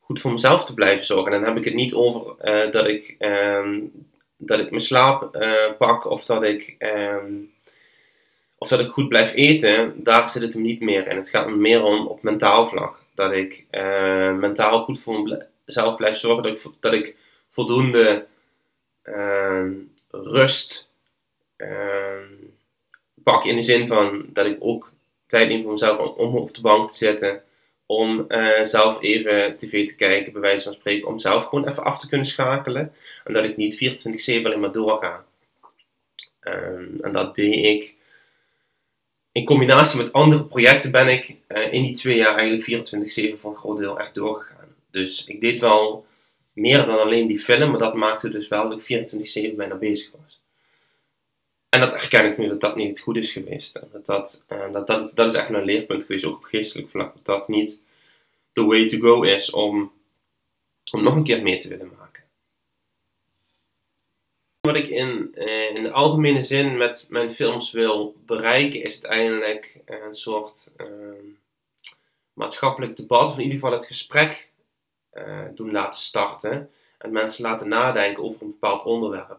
goed 0.00 0.20
voor 0.20 0.32
mezelf 0.32 0.64
te 0.64 0.74
blijven 0.74 1.06
zorgen. 1.06 1.32
En 1.32 1.38
dan 1.38 1.48
heb 1.48 1.58
ik 1.58 1.64
het 1.64 1.74
niet 1.74 1.94
over 1.94 2.34
uh, 2.42 2.70
dat, 2.70 2.88
ik, 2.88 3.16
um, 3.18 3.92
dat 4.36 4.58
ik 4.58 4.70
mijn 4.70 4.82
slaap 4.82 5.36
uh, 5.36 5.72
pak 5.78 6.10
of 6.10 6.24
dat 6.24 6.42
ik 6.42 6.76
of 8.58 8.70
dat 8.70 8.80
ik 8.80 8.90
goed 8.90 9.08
blijf 9.08 9.32
eten, 9.32 9.94
daar 9.96 10.30
zit 10.30 10.42
het 10.42 10.54
hem 10.54 10.62
niet 10.62 10.80
meer 10.80 11.08
in. 11.08 11.16
Het 11.16 11.28
gaat 11.28 11.48
me 11.48 11.56
meer 11.56 11.82
om 11.82 12.06
op 12.06 12.22
mentaal 12.22 12.68
vlak. 12.68 13.02
Dat 13.14 13.32
ik 13.32 13.66
uh, 13.70 14.32
mentaal 14.32 14.84
goed 14.84 15.00
voor 15.00 15.46
mezelf 15.64 15.96
blijf 15.96 16.16
zorgen. 16.16 16.42
Dat 16.42 16.52
ik, 16.52 16.72
dat 16.80 16.92
ik 16.92 17.16
voldoende 17.50 18.26
rust 20.10 20.88
uh, 21.56 22.20
pak. 23.22 23.44
In 23.44 23.56
de 23.56 23.62
zin 23.62 23.86
van 23.86 24.26
dat 24.32 24.46
ik 24.46 24.56
ook 24.60 24.92
tijd 25.26 25.48
neem 25.48 25.62
voor 25.62 25.72
mezelf 25.72 25.98
om 26.16 26.36
op 26.36 26.54
de 26.54 26.60
bank 26.60 26.90
te 26.90 26.96
zitten. 26.96 27.42
om 27.86 28.24
uh, 28.28 28.62
zelf 28.62 29.02
even 29.02 29.56
tv 29.56 29.88
te 29.88 29.94
kijken, 29.94 30.32
bij 30.32 30.40
wijze 30.40 30.64
van 30.64 30.74
spreken, 30.74 31.08
om 31.08 31.18
zelf 31.18 31.44
gewoon 31.44 31.68
even 31.68 31.84
af 31.84 31.98
te 31.98 32.08
kunnen 32.08 32.26
schakelen. 32.26 32.92
En 33.24 33.32
dat 33.32 33.44
ik 33.44 33.56
niet 33.56 33.98
24-7 34.40 34.44
alleen 34.44 34.60
maar 34.60 34.72
doorga. 34.72 35.24
Um, 36.40 36.98
en 37.00 37.12
dat 37.12 37.34
deed 37.34 37.66
ik. 37.66 37.94
In 39.32 39.44
combinatie 39.44 39.98
met 39.98 40.12
andere 40.12 40.44
projecten 40.44 40.90
ben 40.90 41.08
ik 41.08 41.36
uh, 41.48 41.72
in 41.72 41.82
die 41.82 41.94
twee 41.94 42.16
jaar 42.16 42.36
eigenlijk 42.36 42.88
24-7 43.36 43.40
voor 43.40 43.50
een 43.50 43.56
groot 43.56 43.78
deel 43.78 43.98
echt 43.98 44.14
doorgegaan. 44.14 44.74
Dus 44.90 45.24
ik 45.24 45.40
deed 45.40 45.58
wel 45.58 46.06
meer 46.54 46.86
dan 46.86 46.98
alleen 46.98 47.26
die 47.26 47.38
film, 47.38 47.70
maar 47.70 47.78
dat 47.78 47.94
maakte 47.94 48.28
dus 48.28 48.48
wel 48.48 48.68
dat 48.68 48.88
ik 48.88 49.08
24-7 49.52 49.56
bijna 49.56 49.74
bezig 49.74 50.10
was. 50.22 50.40
En 51.68 51.80
dat 51.80 51.92
erken 51.92 52.24
ik 52.24 52.38
nu 52.38 52.48
dat 52.48 52.60
dat 52.60 52.76
niet 52.76 53.00
goed 53.00 53.16
is 53.16 53.32
geweest. 53.32 53.72
Dat, 53.92 54.06
dat, 54.06 54.44
uh, 54.52 54.72
dat, 54.72 54.86
dat, 54.86 55.06
is, 55.06 55.12
dat 55.12 55.32
is 55.32 55.38
echt 55.38 55.48
een 55.48 55.64
leerpunt 55.64 56.04
geweest, 56.04 56.24
ook 56.24 56.36
op 56.36 56.44
geestelijk 56.44 56.88
vlak. 56.88 57.14
Dat 57.14 57.24
dat 57.24 57.48
niet 57.48 57.80
the 58.52 58.64
way 58.64 58.88
to 58.88 58.98
go 58.98 59.22
is 59.22 59.50
om, 59.50 59.92
om 60.90 61.02
nog 61.02 61.14
een 61.14 61.24
keer 61.24 61.42
mee 61.42 61.56
te 61.56 61.68
willen 61.68 61.92
maken. 61.98 62.22
Wat 64.60 64.76
ik 64.76 64.88
in, 64.88 65.32
uh, 65.34 65.74
in 65.74 65.82
de 65.82 65.90
algemene 65.90 66.42
zin 66.42 66.76
met 66.76 67.06
mijn 67.08 67.30
films 67.30 67.70
wil 67.70 68.16
bereiken, 68.26 68.82
is 68.82 68.92
uiteindelijk 68.92 69.80
een 69.84 70.14
soort 70.14 70.70
uh, 70.76 70.86
maatschappelijk 72.32 72.96
debat, 72.96 73.28
of 73.28 73.34
in 73.34 73.42
ieder 73.42 73.58
geval 73.58 73.72
het 73.72 73.86
gesprek 73.86 74.48
doen 75.54 75.72
laten 75.72 76.00
starten. 76.00 76.70
En 76.98 77.12
mensen 77.12 77.44
laten 77.44 77.68
nadenken 77.68 78.22
over 78.22 78.42
een 78.42 78.50
bepaald 78.60 78.84
onderwerp. 78.84 79.38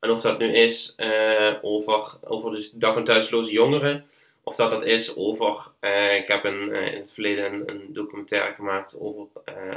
En 0.00 0.10
of 0.10 0.20
dat 0.20 0.38
nu 0.38 0.52
is 0.52 0.94
uh, 0.96 1.54
over, 1.62 2.18
over 2.24 2.50
dus 2.50 2.70
dag- 2.70 2.96
en 2.96 3.04
thuisloze 3.04 3.52
jongeren, 3.52 4.06
of 4.42 4.56
dat 4.56 4.70
dat 4.70 4.84
is 4.84 5.16
over. 5.16 5.66
Uh, 5.80 6.16
ik 6.16 6.28
heb 6.28 6.44
een, 6.44 6.72
in 6.72 7.00
het 7.00 7.12
verleden 7.12 7.52
een, 7.52 7.62
een 7.66 7.92
documentaire 7.92 8.54
gemaakt 8.54 8.96
over 8.98 9.26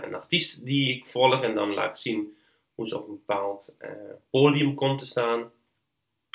een 0.03 0.15
artiest 0.15 0.65
die 0.65 0.95
ik 0.95 1.05
volg 1.05 1.43
en 1.43 1.55
dan 1.55 1.73
laat 1.73 1.99
zien 1.99 2.37
hoe 2.75 2.87
ze 2.87 2.97
op 2.97 3.07
een 3.07 3.21
bepaald 3.25 3.73
podium 4.29 4.75
komt 4.75 4.99
te 4.99 5.05
staan. 5.05 5.51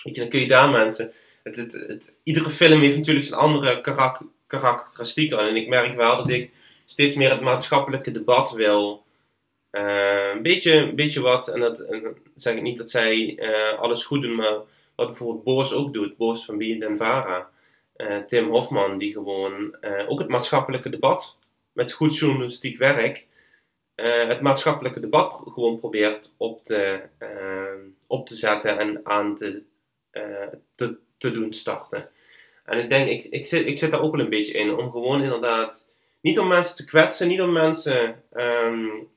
Weet 0.02 0.16
dan 0.16 0.28
kun 0.28 0.40
je 0.40 0.48
daar 0.48 0.70
mensen. 0.70 1.12
Het, 1.42 1.56
het, 1.56 1.72
het, 1.72 2.14
iedere 2.22 2.50
film 2.50 2.80
heeft 2.80 2.96
natuurlijk 2.96 3.26
zijn 3.26 3.40
andere 3.40 3.80
karak 3.80 4.22
karakteristieken. 4.46 5.38
En 5.38 5.56
ik 5.56 5.68
merk 5.68 5.96
wel 5.96 6.16
dat 6.16 6.30
ik 6.30 6.50
steeds 6.86 7.14
meer 7.14 7.30
het 7.30 7.40
maatschappelijke 7.40 8.10
debat 8.10 8.50
wil 8.50 9.04
uh, 9.72 10.30
een, 10.34 10.42
beetje, 10.42 10.72
een 10.72 10.94
beetje 10.94 11.20
wat, 11.20 11.48
en 11.48 11.60
dat 11.60 11.80
en 11.80 12.16
zeg 12.34 12.54
ik 12.54 12.62
niet 12.62 12.78
dat 12.78 12.90
zij 12.90 13.38
uh, 13.38 13.78
alles 13.78 14.04
goed 14.04 14.22
doen, 14.22 14.34
maar 14.34 14.58
wat 14.94 15.06
bijvoorbeeld 15.06 15.44
Boos 15.44 15.72
ook 15.72 15.94
doet, 15.94 16.16
Boos 16.16 16.44
van 16.44 16.56
Wie 16.56 16.84
en 16.84 16.96
Vara, 16.96 17.50
uh, 17.96 18.18
Tim 18.18 18.48
Hofman, 18.48 18.98
die 18.98 19.12
gewoon 19.12 19.76
ook 20.06 20.18
het 20.18 20.28
maatschappelijke 20.28 20.88
debat 20.88 21.36
met 21.72 21.92
goed 21.92 22.18
journalistiek 22.18 22.78
werk, 22.78 23.26
het 24.26 24.40
maatschappelijke 24.40 25.00
debat 25.00 25.42
gewoon 25.44 25.78
probeert 25.78 26.32
op 26.36 26.64
te, 26.64 27.00
op 28.06 28.26
te 28.26 28.34
zetten 28.34 28.78
en 28.78 29.00
aan 29.02 29.36
te, 29.36 29.62
te, 30.74 30.96
te 31.18 31.30
doen 31.30 31.52
starten. 31.52 32.08
En 32.64 32.78
ik 32.78 32.90
denk, 32.90 33.08
ik, 33.08 33.24
ik, 33.24 33.46
zit, 33.46 33.66
ik 33.66 33.78
zit 33.78 33.90
daar 33.90 34.00
ook 34.00 34.16
wel 34.16 34.24
een 34.24 34.30
beetje 34.30 34.52
in, 34.52 34.74
om 34.74 34.90
gewoon 34.90 35.22
inderdaad, 35.22 35.84
niet 36.20 36.38
om 36.38 36.48
mensen 36.48 36.76
te 36.76 36.84
kwetsen, 36.84 37.28
niet 37.28 37.40
om 37.40 37.52
mensen 37.52 38.22
um, 38.34 39.08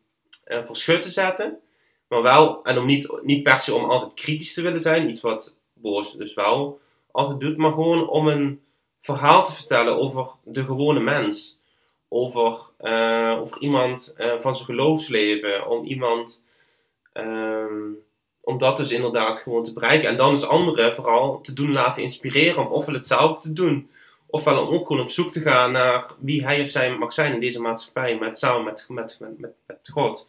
uh, 0.47 0.65
voor 0.65 0.75
schut 0.75 1.01
te 1.01 1.09
zetten. 1.09 1.59
Maar 2.07 2.21
wel, 2.21 2.63
en 2.63 2.77
om 2.77 2.85
niet, 2.85 3.21
niet 3.21 3.43
per 3.43 3.59
se 3.59 3.73
om 3.73 3.89
altijd 3.89 4.13
kritisch 4.13 4.53
te 4.53 4.61
willen 4.61 4.81
zijn, 4.81 5.09
iets 5.09 5.21
wat 5.21 5.57
Boos 5.73 6.13
dus 6.13 6.33
wel 6.33 6.79
altijd 7.11 7.39
doet, 7.39 7.57
maar 7.57 7.73
gewoon 7.73 8.07
om 8.07 8.27
een 8.27 8.61
verhaal 9.01 9.45
te 9.45 9.55
vertellen 9.55 9.97
over 9.97 10.27
de 10.43 10.63
gewone 10.63 10.99
mens. 10.99 11.57
Over, 12.07 12.59
uh, 12.81 13.37
over 13.41 13.59
iemand 13.59 14.15
uh, 14.17 14.33
van 14.41 14.55
zijn 14.55 14.67
geloofsleven, 14.67 15.67
om 15.67 15.85
iemand, 15.85 16.43
um, 17.13 17.97
om 18.41 18.57
dat 18.57 18.77
dus 18.77 18.91
inderdaad 18.91 19.39
gewoon 19.39 19.63
te 19.63 19.73
bereiken. 19.73 20.09
En 20.09 20.17
dan 20.17 20.35
dus 20.35 20.45
anderen 20.45 20.95
vooral 20.95 21.41
te 21.41 21.53
doen 21.53 21.71
laten 21.71 22.03
inspireren 22.03 22.65
om 22.65 22.73
ofwel 22.73 22.95
hetzelfde 22.95 23.41
te 23.41 23.53
doen, 23.53 23.89
ofwel 24.29 24.69
ook 24.69 24.87
gewoon 24.87 25.01
op 25.01 25.11
zoek 25.11 25.31
te 25.31 25.41
gaan 25.41 25.71
naar 25.71 26.13
wie 26.19 26.43
hij 26.43 26.61
of 26.61 26.69
zij 26.69 26.97
mag 26.97 27.13
zijn 27.13 27.33
in 27.33 27.39
deze 27.39 27.61
maatschappij, 27.61 28.17
met, 28.17 28.39
samen 28.39 28.63
met, 28.63 28.85
met, 28.89 29.17
met, 29.19 29.51
met, 29.65 29.89
God. 29.91 30.27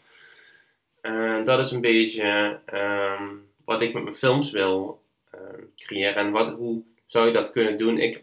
Uh, 1.03 1.45
dat 1.45 1.59
is 1.59 1.71
een 1.71 1.81
beetje 1.81 2.61
um, 2.75 3.49
wat 3.65 3.83
ik 3.83 3.95
met 3.95 4.03
mijn 4.03 4.17
films 4.17 4.51
wil 4.51 5.03
uh, 5.35 5.41
creëren. 5.77 6.15
En 6.15 6.31
wat, 6.31 6.55
hoe 6.57 6.83
zou 7.07 7.27
je 7.27 7.33
dat 7.33 7.51
kunnen 7.51 7.79
doen? 7.79 7.99
Ik, 7.99 8.23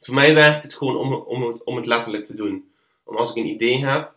voor 0.00 0.14
mij 0.14 0.34
werkt 0.34 0.62
het 0.62 0.74
gewoon 0.74 0.96
om, 0.96 1.14
om, 1.14 1.60
om 1.64 1.76
het 1.76 1.86
letterlijk 1.86 2.24
te 2.24 2.34
doen. 2.34 2.70
Om 3.04 3.16
als 3.16 3.30
ik 3.30 3.36
een 3.36 3.50
idee 3.50 3.84
heb, 3.84 4.12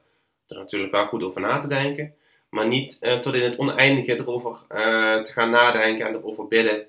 er 0.48 0.58
natuurlijk 0.58 0.92
wel 0.92 1.06
goed 1.06 1.24
over 1.24 1.42
na 1.42 1.60
te 1.60 1.68
denken. 1.68 2.14
Maar 2.50 2.68
niet 2.68 2.98
uh, 3.02 3.20
tot 3.20 3.36
in 3.36 3.44
het 3.44 3.58
oneindige 3.58 4.20
erover 4.20 4.58
te 5.24 5.32
gaan 5.34 5.50
nadenken 5.50 6.08
en 6.08 6.16
erover 6.16 6.48
bidden. 6.48 6.88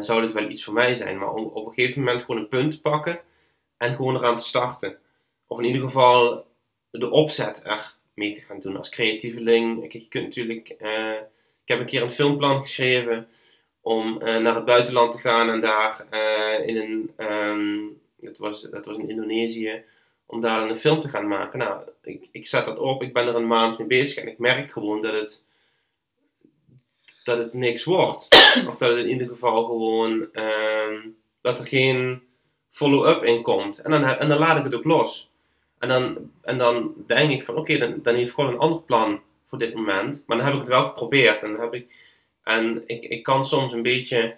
Zou 0.00 0.20
dit 0.20 0.32
wel 0.32 0.48
iets 0.48 0.64
voor 0.64 0.74
mij 0.74 0.94
zijn. 0.94 1.18
Maar 1.18 1.32
om 1.32 1.44
op 1.44 1.66
een 1.66 1.72
gegeven 1.72 2.00
moment 2.02 2.20
gewoon 2.20 2.40
een 2.40 2.48
punt 2.48 2.70
te 2.70 2.80
pakken 2.80 3.20
en 3.76 3.96
gewoon 3.96 4.16
eraan 4.16 4.36
te 4.36 4.44
starten. 4.44 4.98
Of 5.46 5.58
in 5.58 5.64
ieder 5.64 5.82
geval 5.82 6.46
de 6.90 7.10
opzet 7.10 7.64
er 7.64 7.94
mee 8.14 8.32
te 8.32 8.40
gaan 8.40 8.60
doen 8.60 8.76
als 8.76 8.88
creatieveling. 8.88 9.80
Kijk, 9.80 9.92
je 9.92 10.08
kunt 10.08 10.24
natuurlijk, 10.24 10.74
uh, 10.80 11.12
ik 11.62 11.68
heb 11.68 11.78
een 11.78 11.86
keer 11.86 12.02
een 12.02 12.12
filmplan 12.12 12.60
geschreven 12.60 13.28
om 13.80 14.18
uh, 14.22 14.38
naar 14.38 14.54
het 14.54 14.64
buitenland 14.64 15.12
te 15.12 15.18
gaan 15.18 15.50
en 15.50 15.60
daar 15.60 16.06
in 16.66 16.76
een, 16.76 17.26
um, 17.26 18.00
dat, 18.16 18.38
was, 18.38 18.62
dat 18.62 18.84
was 18.84 18.96
in 18.96 19.08
Indonesië, 19.08 19.84
om 20.26 20.40
daar 20.40 20.70
een 20.70 20.76
film 20.76 21.00
te 21.00 21.08
gaan 21.08 21.28
maken. 21.28 21.58
Nou, 21.58 21.82
ik, 22.02 22.28
ik 22.32 22.46
zet 22.46 22.64
dat 22.64 22.78
op, 22.78 23.02
ik 23.02 23.12
ben 23.12 23.26
er 23.26 23.34
een 23.34 23.46
maand 23.46 23.78
mee 23.78 23.86
bezig 23.86 24.22
en 24.22 24.28
ik 24.28 24.38
merk 24.38 24.70
gewoon 24.70 25.02
dat 25.02 25.20
het, 25.20 25.42
dat 27.24 27.38
het 27.38 27.52
niks 27.52 27.84
wordt. 27.84 28.28
Of 28.68 28.76
dat 28.76 28.90
het 28.90 28.98
in 28.98 29.08
ieder 29.08 29.28
geval 29.28 29.64
gewoon, 29.64 30.28
um, 30.32 31.16
dat 31.40 31.58
er 31.58 31.66
geen 31.66 32.22
follow-up 32.70 33.24
in 33.24 33.42
komt. 33.42 33.78
En 33.78 33.90
dan, 33.90 34.04
en 34.04 34.28
dan 34.28 34.38
laat 34.38 34.58
ik 34.58 34.64
het 34.64 34.74
ook 34.74 34.84
los. 34.84 35.30
En 35.78 35.88
dan, 35.88 36.30
en 36.42 36.58
dan 36.58 36.94
denk 37.06 37.30
ik 37.30 37.44
van 37.44 37.56
oké, 37.56 37.72
okay, 37.72 37.88
dan, 37.88 38.02
dan 38.02 38.14
heeft 38.14 38.32
gewoon 38.32 38.52
een 38.52 38.58
ander 38.58 38.82
plan 38.82 39.20
voor 39.46 39.58
dit 39.58 39.74
moment. 39.74 40.22
Maar 40.26 40.36
dan 40.36 40.46
heb 40.46 40.54
ik 40.54 40.60
het 40.60 40.70
wel 40.70 40.88
geprobeerd. 40.88 41.42
En, 41.42 41.52
dan 41.52 41.60
heb 41.60 41.74
ik, 41.74 41.86
en 42.42 42.82
ik, 42.86 43.02
ik 43.02 43.22
kan 43.22 43.44
soms 43.44 43.72
een 43.72 43.82
beetje, 43.82 44.34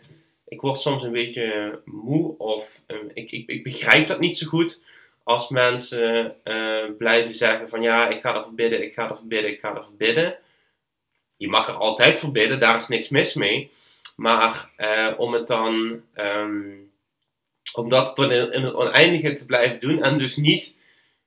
ik 0.48 0.60
word 0.60 0.80
soms 0.80 1.02
een 1.02 1.12
beetje 1.12 1.80
moe 1.84 2.38
of 2.38 2.80
um, 2.86 3.10
ik, 3.14 3.30
ik, 3.30 3.48
ik 3.48 3.62
begrijp 3.62 4.06
dat 4.06 4.20
niet 4.20 4.38
zo 4.38 4.46
goed. 4.46 4.82
Als 5.22 5.48
mensen 5.48 6.36
uh, 6.44 6.84
blijven 6.98 7.34
zeggen 7.34 7.68
van 7.68 7.82
ja, 7.82 8.08
ik 8.08 8.20
ga 8.20 8.34
ervoor 8.34 8.54
bidden, 8.54 8.82
ik 8.82 8.94
ga 8.94 9.10
ervoor 9.10 9.26
bidden, 9.26 9.50
ik 9.50 9.60
ga 9.60 9.76
ervoor 9.76 9.96
bidden. 9.96 10.38
Je 11.36 11.48
mag 11.48 11.68
er 11.68 11.74
altijd 11.74 12.18
voor 12.18 12.30
bidden, 12.30 12.60
daar 12.60 12.76
is 12.76 12.88
niks 12.88 13.08
mis 13.08 13.34
mee. 13.34 13.72
Maar 14.16 14.70
uh, 14.76 15.12
om 15.16 15.32
het 15.32 15.46
dan, 15.46 16.02
um, 16.14 16.92
om 17.72 17.88
dat 17.88 18.18
in, 18.18 18.30
het 18.62 18.74
oneindige 18.74 19.32
te 19.32 19.46
blijven 19.46 19.80
doen 19.80 20.02
en 20.02 20.18
dus 20.18 20.36
niet 20.36 20.76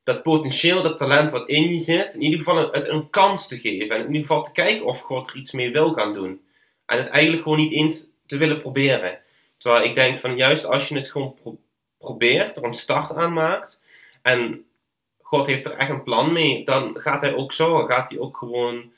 dat 0.03 0.23
potentieel, 0.23 0.83
dat 0.83 0.97
talent 0.97 1.31
wat 1.31 1.49
in 1.49 1.69
je 1.69 1.79
zit, 1.79 2.13
in 2.13 2.21
ieder 2.21 2.39
geval 2.39 2.71
het 2.71 2.87
een 2.87 3.09
kans 3.09 3.47
te 3.47 3.59
geven. 3.59 3.95
En 3.95 4.01
in 4.01 4.07
ieder 4.07 4.21
geval 4.21 4.43
te 4.43 4.51
kijken 4.51 4.85
of 4.85 4.99
God 4.99 5.29
er 5.29 5.35
iets 5.35 5.51
mee 5.51 5.71
wil 5.71 5.93
gaan 5.93 6.13
doen. 6.13 6.41
En 6.85 6.97
het 6.97 7.07
eigenlijk 7.07 7.43
gewoon 7.43 7.57
niet 7.57 7.73
eens 7.73 8.07
te 8.25 8.37
willen 8.37 8.61
proberen. 8.61 9.19
Terwijl 9.57 9.83
ik 9.83 9.95
denk 9.95 10.19
van 10.19 10.35
juist 10.35 10.65
als 10.65 10.87
je 10.87 10.95
het 10.95 11.11
gewoon 11.11 11.33
pro 11.33 11.57
probeert, 11.97 12.57
er 12.57 12.63
een 12.63 12.73
start 12.73 13.15
aan 13.15 13.33
maakt. 13.33 13.79
En 14.21 14.65
God 15.21 15.47
heeft 15.47 15.65
er 15.65 15.71
echt 15.71 15.89
een 15.89 16.03
plan 16.03 16.33
mee. 16.33 16.63
Dan 16.65 16.97
gaat 16.99 17.21
hij 17.21 17.35
ook 17.35 17.53
zo, 17.53 17.85
gaat 17.85 18.09
hij 18.09 18.19
ook 18.19 18.37
gewoon 18.37 18.91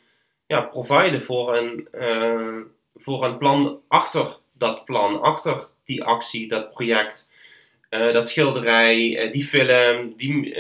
ja, 0.50 0.62
providen 0.62 1.24
voor 1.24 1.58
een, 1.58 1.88
uh, 1.94 2.62
voor 2.96 3.26
een 3.26 3.38
plan 3.38 3.82
achter 3.88 4.38
dat 4.52 4.86
plan, 4.86 5.22
achter 5.22 5.68
die 5.86 6.04
actie, 6.04 6.48
dat 6.48 6.72
project. 6.72 7.30
Uh, 7.90 8.14
dat 8.14 8.30
schilderij, 8.30 9.26
uh, 9.26 9.32
die 9.32 9.44
film, 9.44 10.14
die, 10.16 10.54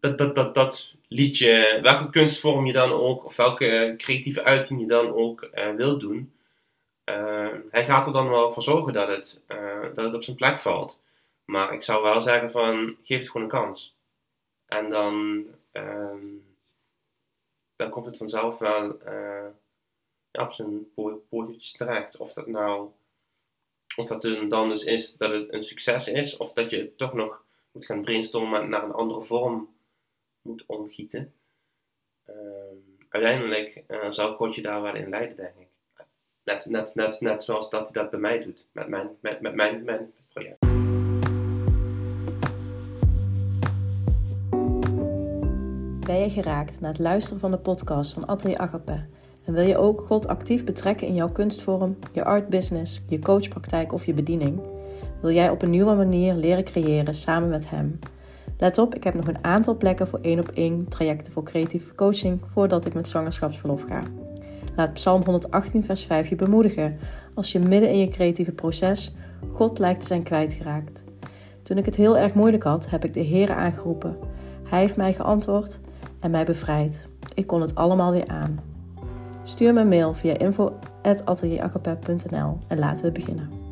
dat, 0.00 0.18
dat, 0.18 0.34
dat, 0.34 0.54
dat 0.54 0.94
liedje, 1.08 1.78
welke 1.82 2.10
kunstvorm 2.10 2.66
je 2.66 2.72
dan 2.72 2.92
ook, 2.92 3.24
of 3.24 3.36
welke 3.36 3.94
creatieve 3.96 4.44
uiting 4.44 4.80
je 4.80 4.86
dan 4.86 5.12
ook 5.14 5.50
wil 5.76 5.98
doen. 5.98 6.32
hij 7.70 7.84
gaat 7.84 8.06
er 8.06 8.12
dan 8.12 8.28
wel 8.28 8.52
voor 8.52 8.62
zorgen 8.62 8.92
dat 8.92 9.08
het, 9.08 9.40
dat 9.94 10.04
het 10.04 10.14
op 10.14 10.22
zijn 10.22 10.36
plek 10.36 10.58
valt. 10.58 10.98
Maar 11.44 11.72
ik 11.72 11.82
zou 11.82 12.02
wel 12.02 12.20
zeggen 12.20 12.50
van, 12.50 12.96
geef 13.02 13.18
het 13.18 13.30
gewoon 13.30 13.42
een 13.42 13.52
kans. 13.52 13.96
En 14.66 14.90
dan, 14.90 15.44
ehm, 15.72 16.24
dan 17.76 17.90
komt 17.90 18.06
het 18.06 18.16
vanzelf 18.16 18.58
wel 18.58 18.98
ja, 20.30 20.42
op 20.42 20.52
zijn 20.52 20.94
poortjes 21.28 21.72
terecht. 21.72 22.16
Of 22.16 22.32
dat 22.32 22.46
nou 22.46 22.90
of 23.96 24.06
dat 24.06 24.50
dan 24.50 24.68
dus 24.68 24.84
is 24.84 25.16
dat 25.16 25.30
het 25.30 25.52
een 25.52 25.64
succes 25.64 26.08
is, 26.08 26.36
of 26.36 26.52
dat 26.52 26.70
je 26.70 26.94
toch 26.94 27.12
nog 27.12 27.44
moet 27.72 27.84
gaan 27.84 28.02
brainstormen 28.02 28.68
naar 28.68 28.84
een 28.84 28.92
andere 28.92 29.22
vorm 29.22 29.74
moet 30.42 30.64
omgieten. 30.66 31.34
Uh, 32.28 32.34
uiteindelijk 33.08 33.84
uh, 33.88 34.10
zou 34.10 34.36
God 34.36 34.54
je 34.54 34.62
daar 34.62 34.82
wel 34.82 34.94
in 34.94 35.08
leiden, 35.08 35.36
denk 35.36 35.54
ik. 35.56 35.68
Net, 36.42 36.66
net, 36.66 36.94
net, 36.94 37.20
net 37.20 37.44
zoals 37.44 37.70
dat 37.70 37.82
hij 37.82 37.92
dat 37.92 38.10
bij 38.10 38.20
mij 38.20 38.42
doet, 38.42 38.66
met 38.72 38.88
mijn, 38.88 39.16
met, 39.20 39.40
met 39.40 39.54
mijn, 39.54 39.84
mijn 39.84 40.12
Ben 46.06 46.20
je 46.20 46.30
geraakt 46.30 46.80
na 46.80 46.88
het 46.88 46.98
luisteren 46.98 47.40
van 47.40 47.50
de 47.50 47.56
podcast 47.56 48.12
van 48.12 48.26
Atelier 48.26 48.58
Agape? 48.58 49.04
En 49.44 49.52
wil 49.52 49.64
je 49.64 49.76
ook 49.76 50.00
God 50.00 50.28
actief 50.28 50.64
betrekken 50.64 51.06
in 51.06 51.14
jouw 51.14 51.28
kunstvorm, 51.28 51.96
je 52.12 52.24
art 52.24 52.48
business, 52.48 53.02
je 53.08 53.18
coachpraktijk 53.18 53.92
of 53.92 54.06
je 54.06 54.14
bediening? 54.14 54.60
Wil 55.20 55.30
jij 55.30 55.50
op 55.50 55.62
een 55.62 55.70
nieuwe 55.70 55.94
manier 55.94 56.34
leren 56.34 56.64
creëren 56.64 57.14
samen 57.14 57.48
met 57.48 57.70
Hem? 57.70 57.98
Let 58.58 58.78
op, 58.78 58.94
ik 58.94 59.04
heb 59.04 59.14
nog 59.14 59.26
een 59.26 59.44
aantal 59.44 59.76
plekken 59.76 60.08
voor 60.08 60.18
één 60.18 60.38
op 60.38 60.48
één 60.48 60.88
trajecten 60.88 61.32
voor 61.32 61.42
creatieve 61.42 61.94
coaching 61.94 62.40
voordat 62.44 62.86
ik 62.86 62.94
met 62.94 63.08
zwangerschapsverlof 63.08 63.84
ga. 63.88 64.02
Laat 64.76 64.92
Psalm 64.92 65.24
118, 65.24 65.84
vers 65.84 66.04
5 66.04 66.28
je 66.28 66.36
bemoedigen 66.36 66.96
als 67.34 67.52
je 67.52 67.58
midden 67.58 67.90
in 67.90 67.98
je 67.98 68.08
creatieve 68.08 68.52
proces 68.52 69.14
God 69.52 69.78
lijkt 69.78 70.00
te 70.00 70.06
zijn 70.06 70.22
kwijtgeraakt. 70.22 71.04
Toen 71.62 71.78
ik 71.78 71.84
het 71.84 71.96
heel 71.96 72.18
erg 72.18 72.34
moeilijk 72.34 72.62
had, 72.62 72.90
heb 72.90 73.04
ik 73.04 73.14
de 73.14 73.20
Heer 73.20 73.52
aangeroepen. 73.52 74.16
Hij 74.68 74.80
heeft 74.80 74.96
mij 74.96 75.12
geantwoord 75.12 75.80
en 76.20 76.30
mij 76.30 76.44
bevrijd. 76.44 77.08
Ik 77.34 77.46
kon 77.46 77.60
het 77.60 77.74
allemaal 77.74 78.10
weer 78.10 78.28
aan. 78.28 78.60
Stuur 79.42 79.72
me 79.72 79.80
een 79.80 79.88
mail 79.88 80.14
via 80.14 80.38
info.atelieragape.nl 80.38 82.58
en 82.66 82.78
laten 82.78 83.04
we 83.04 83.12
beginnen. 83.12 83.65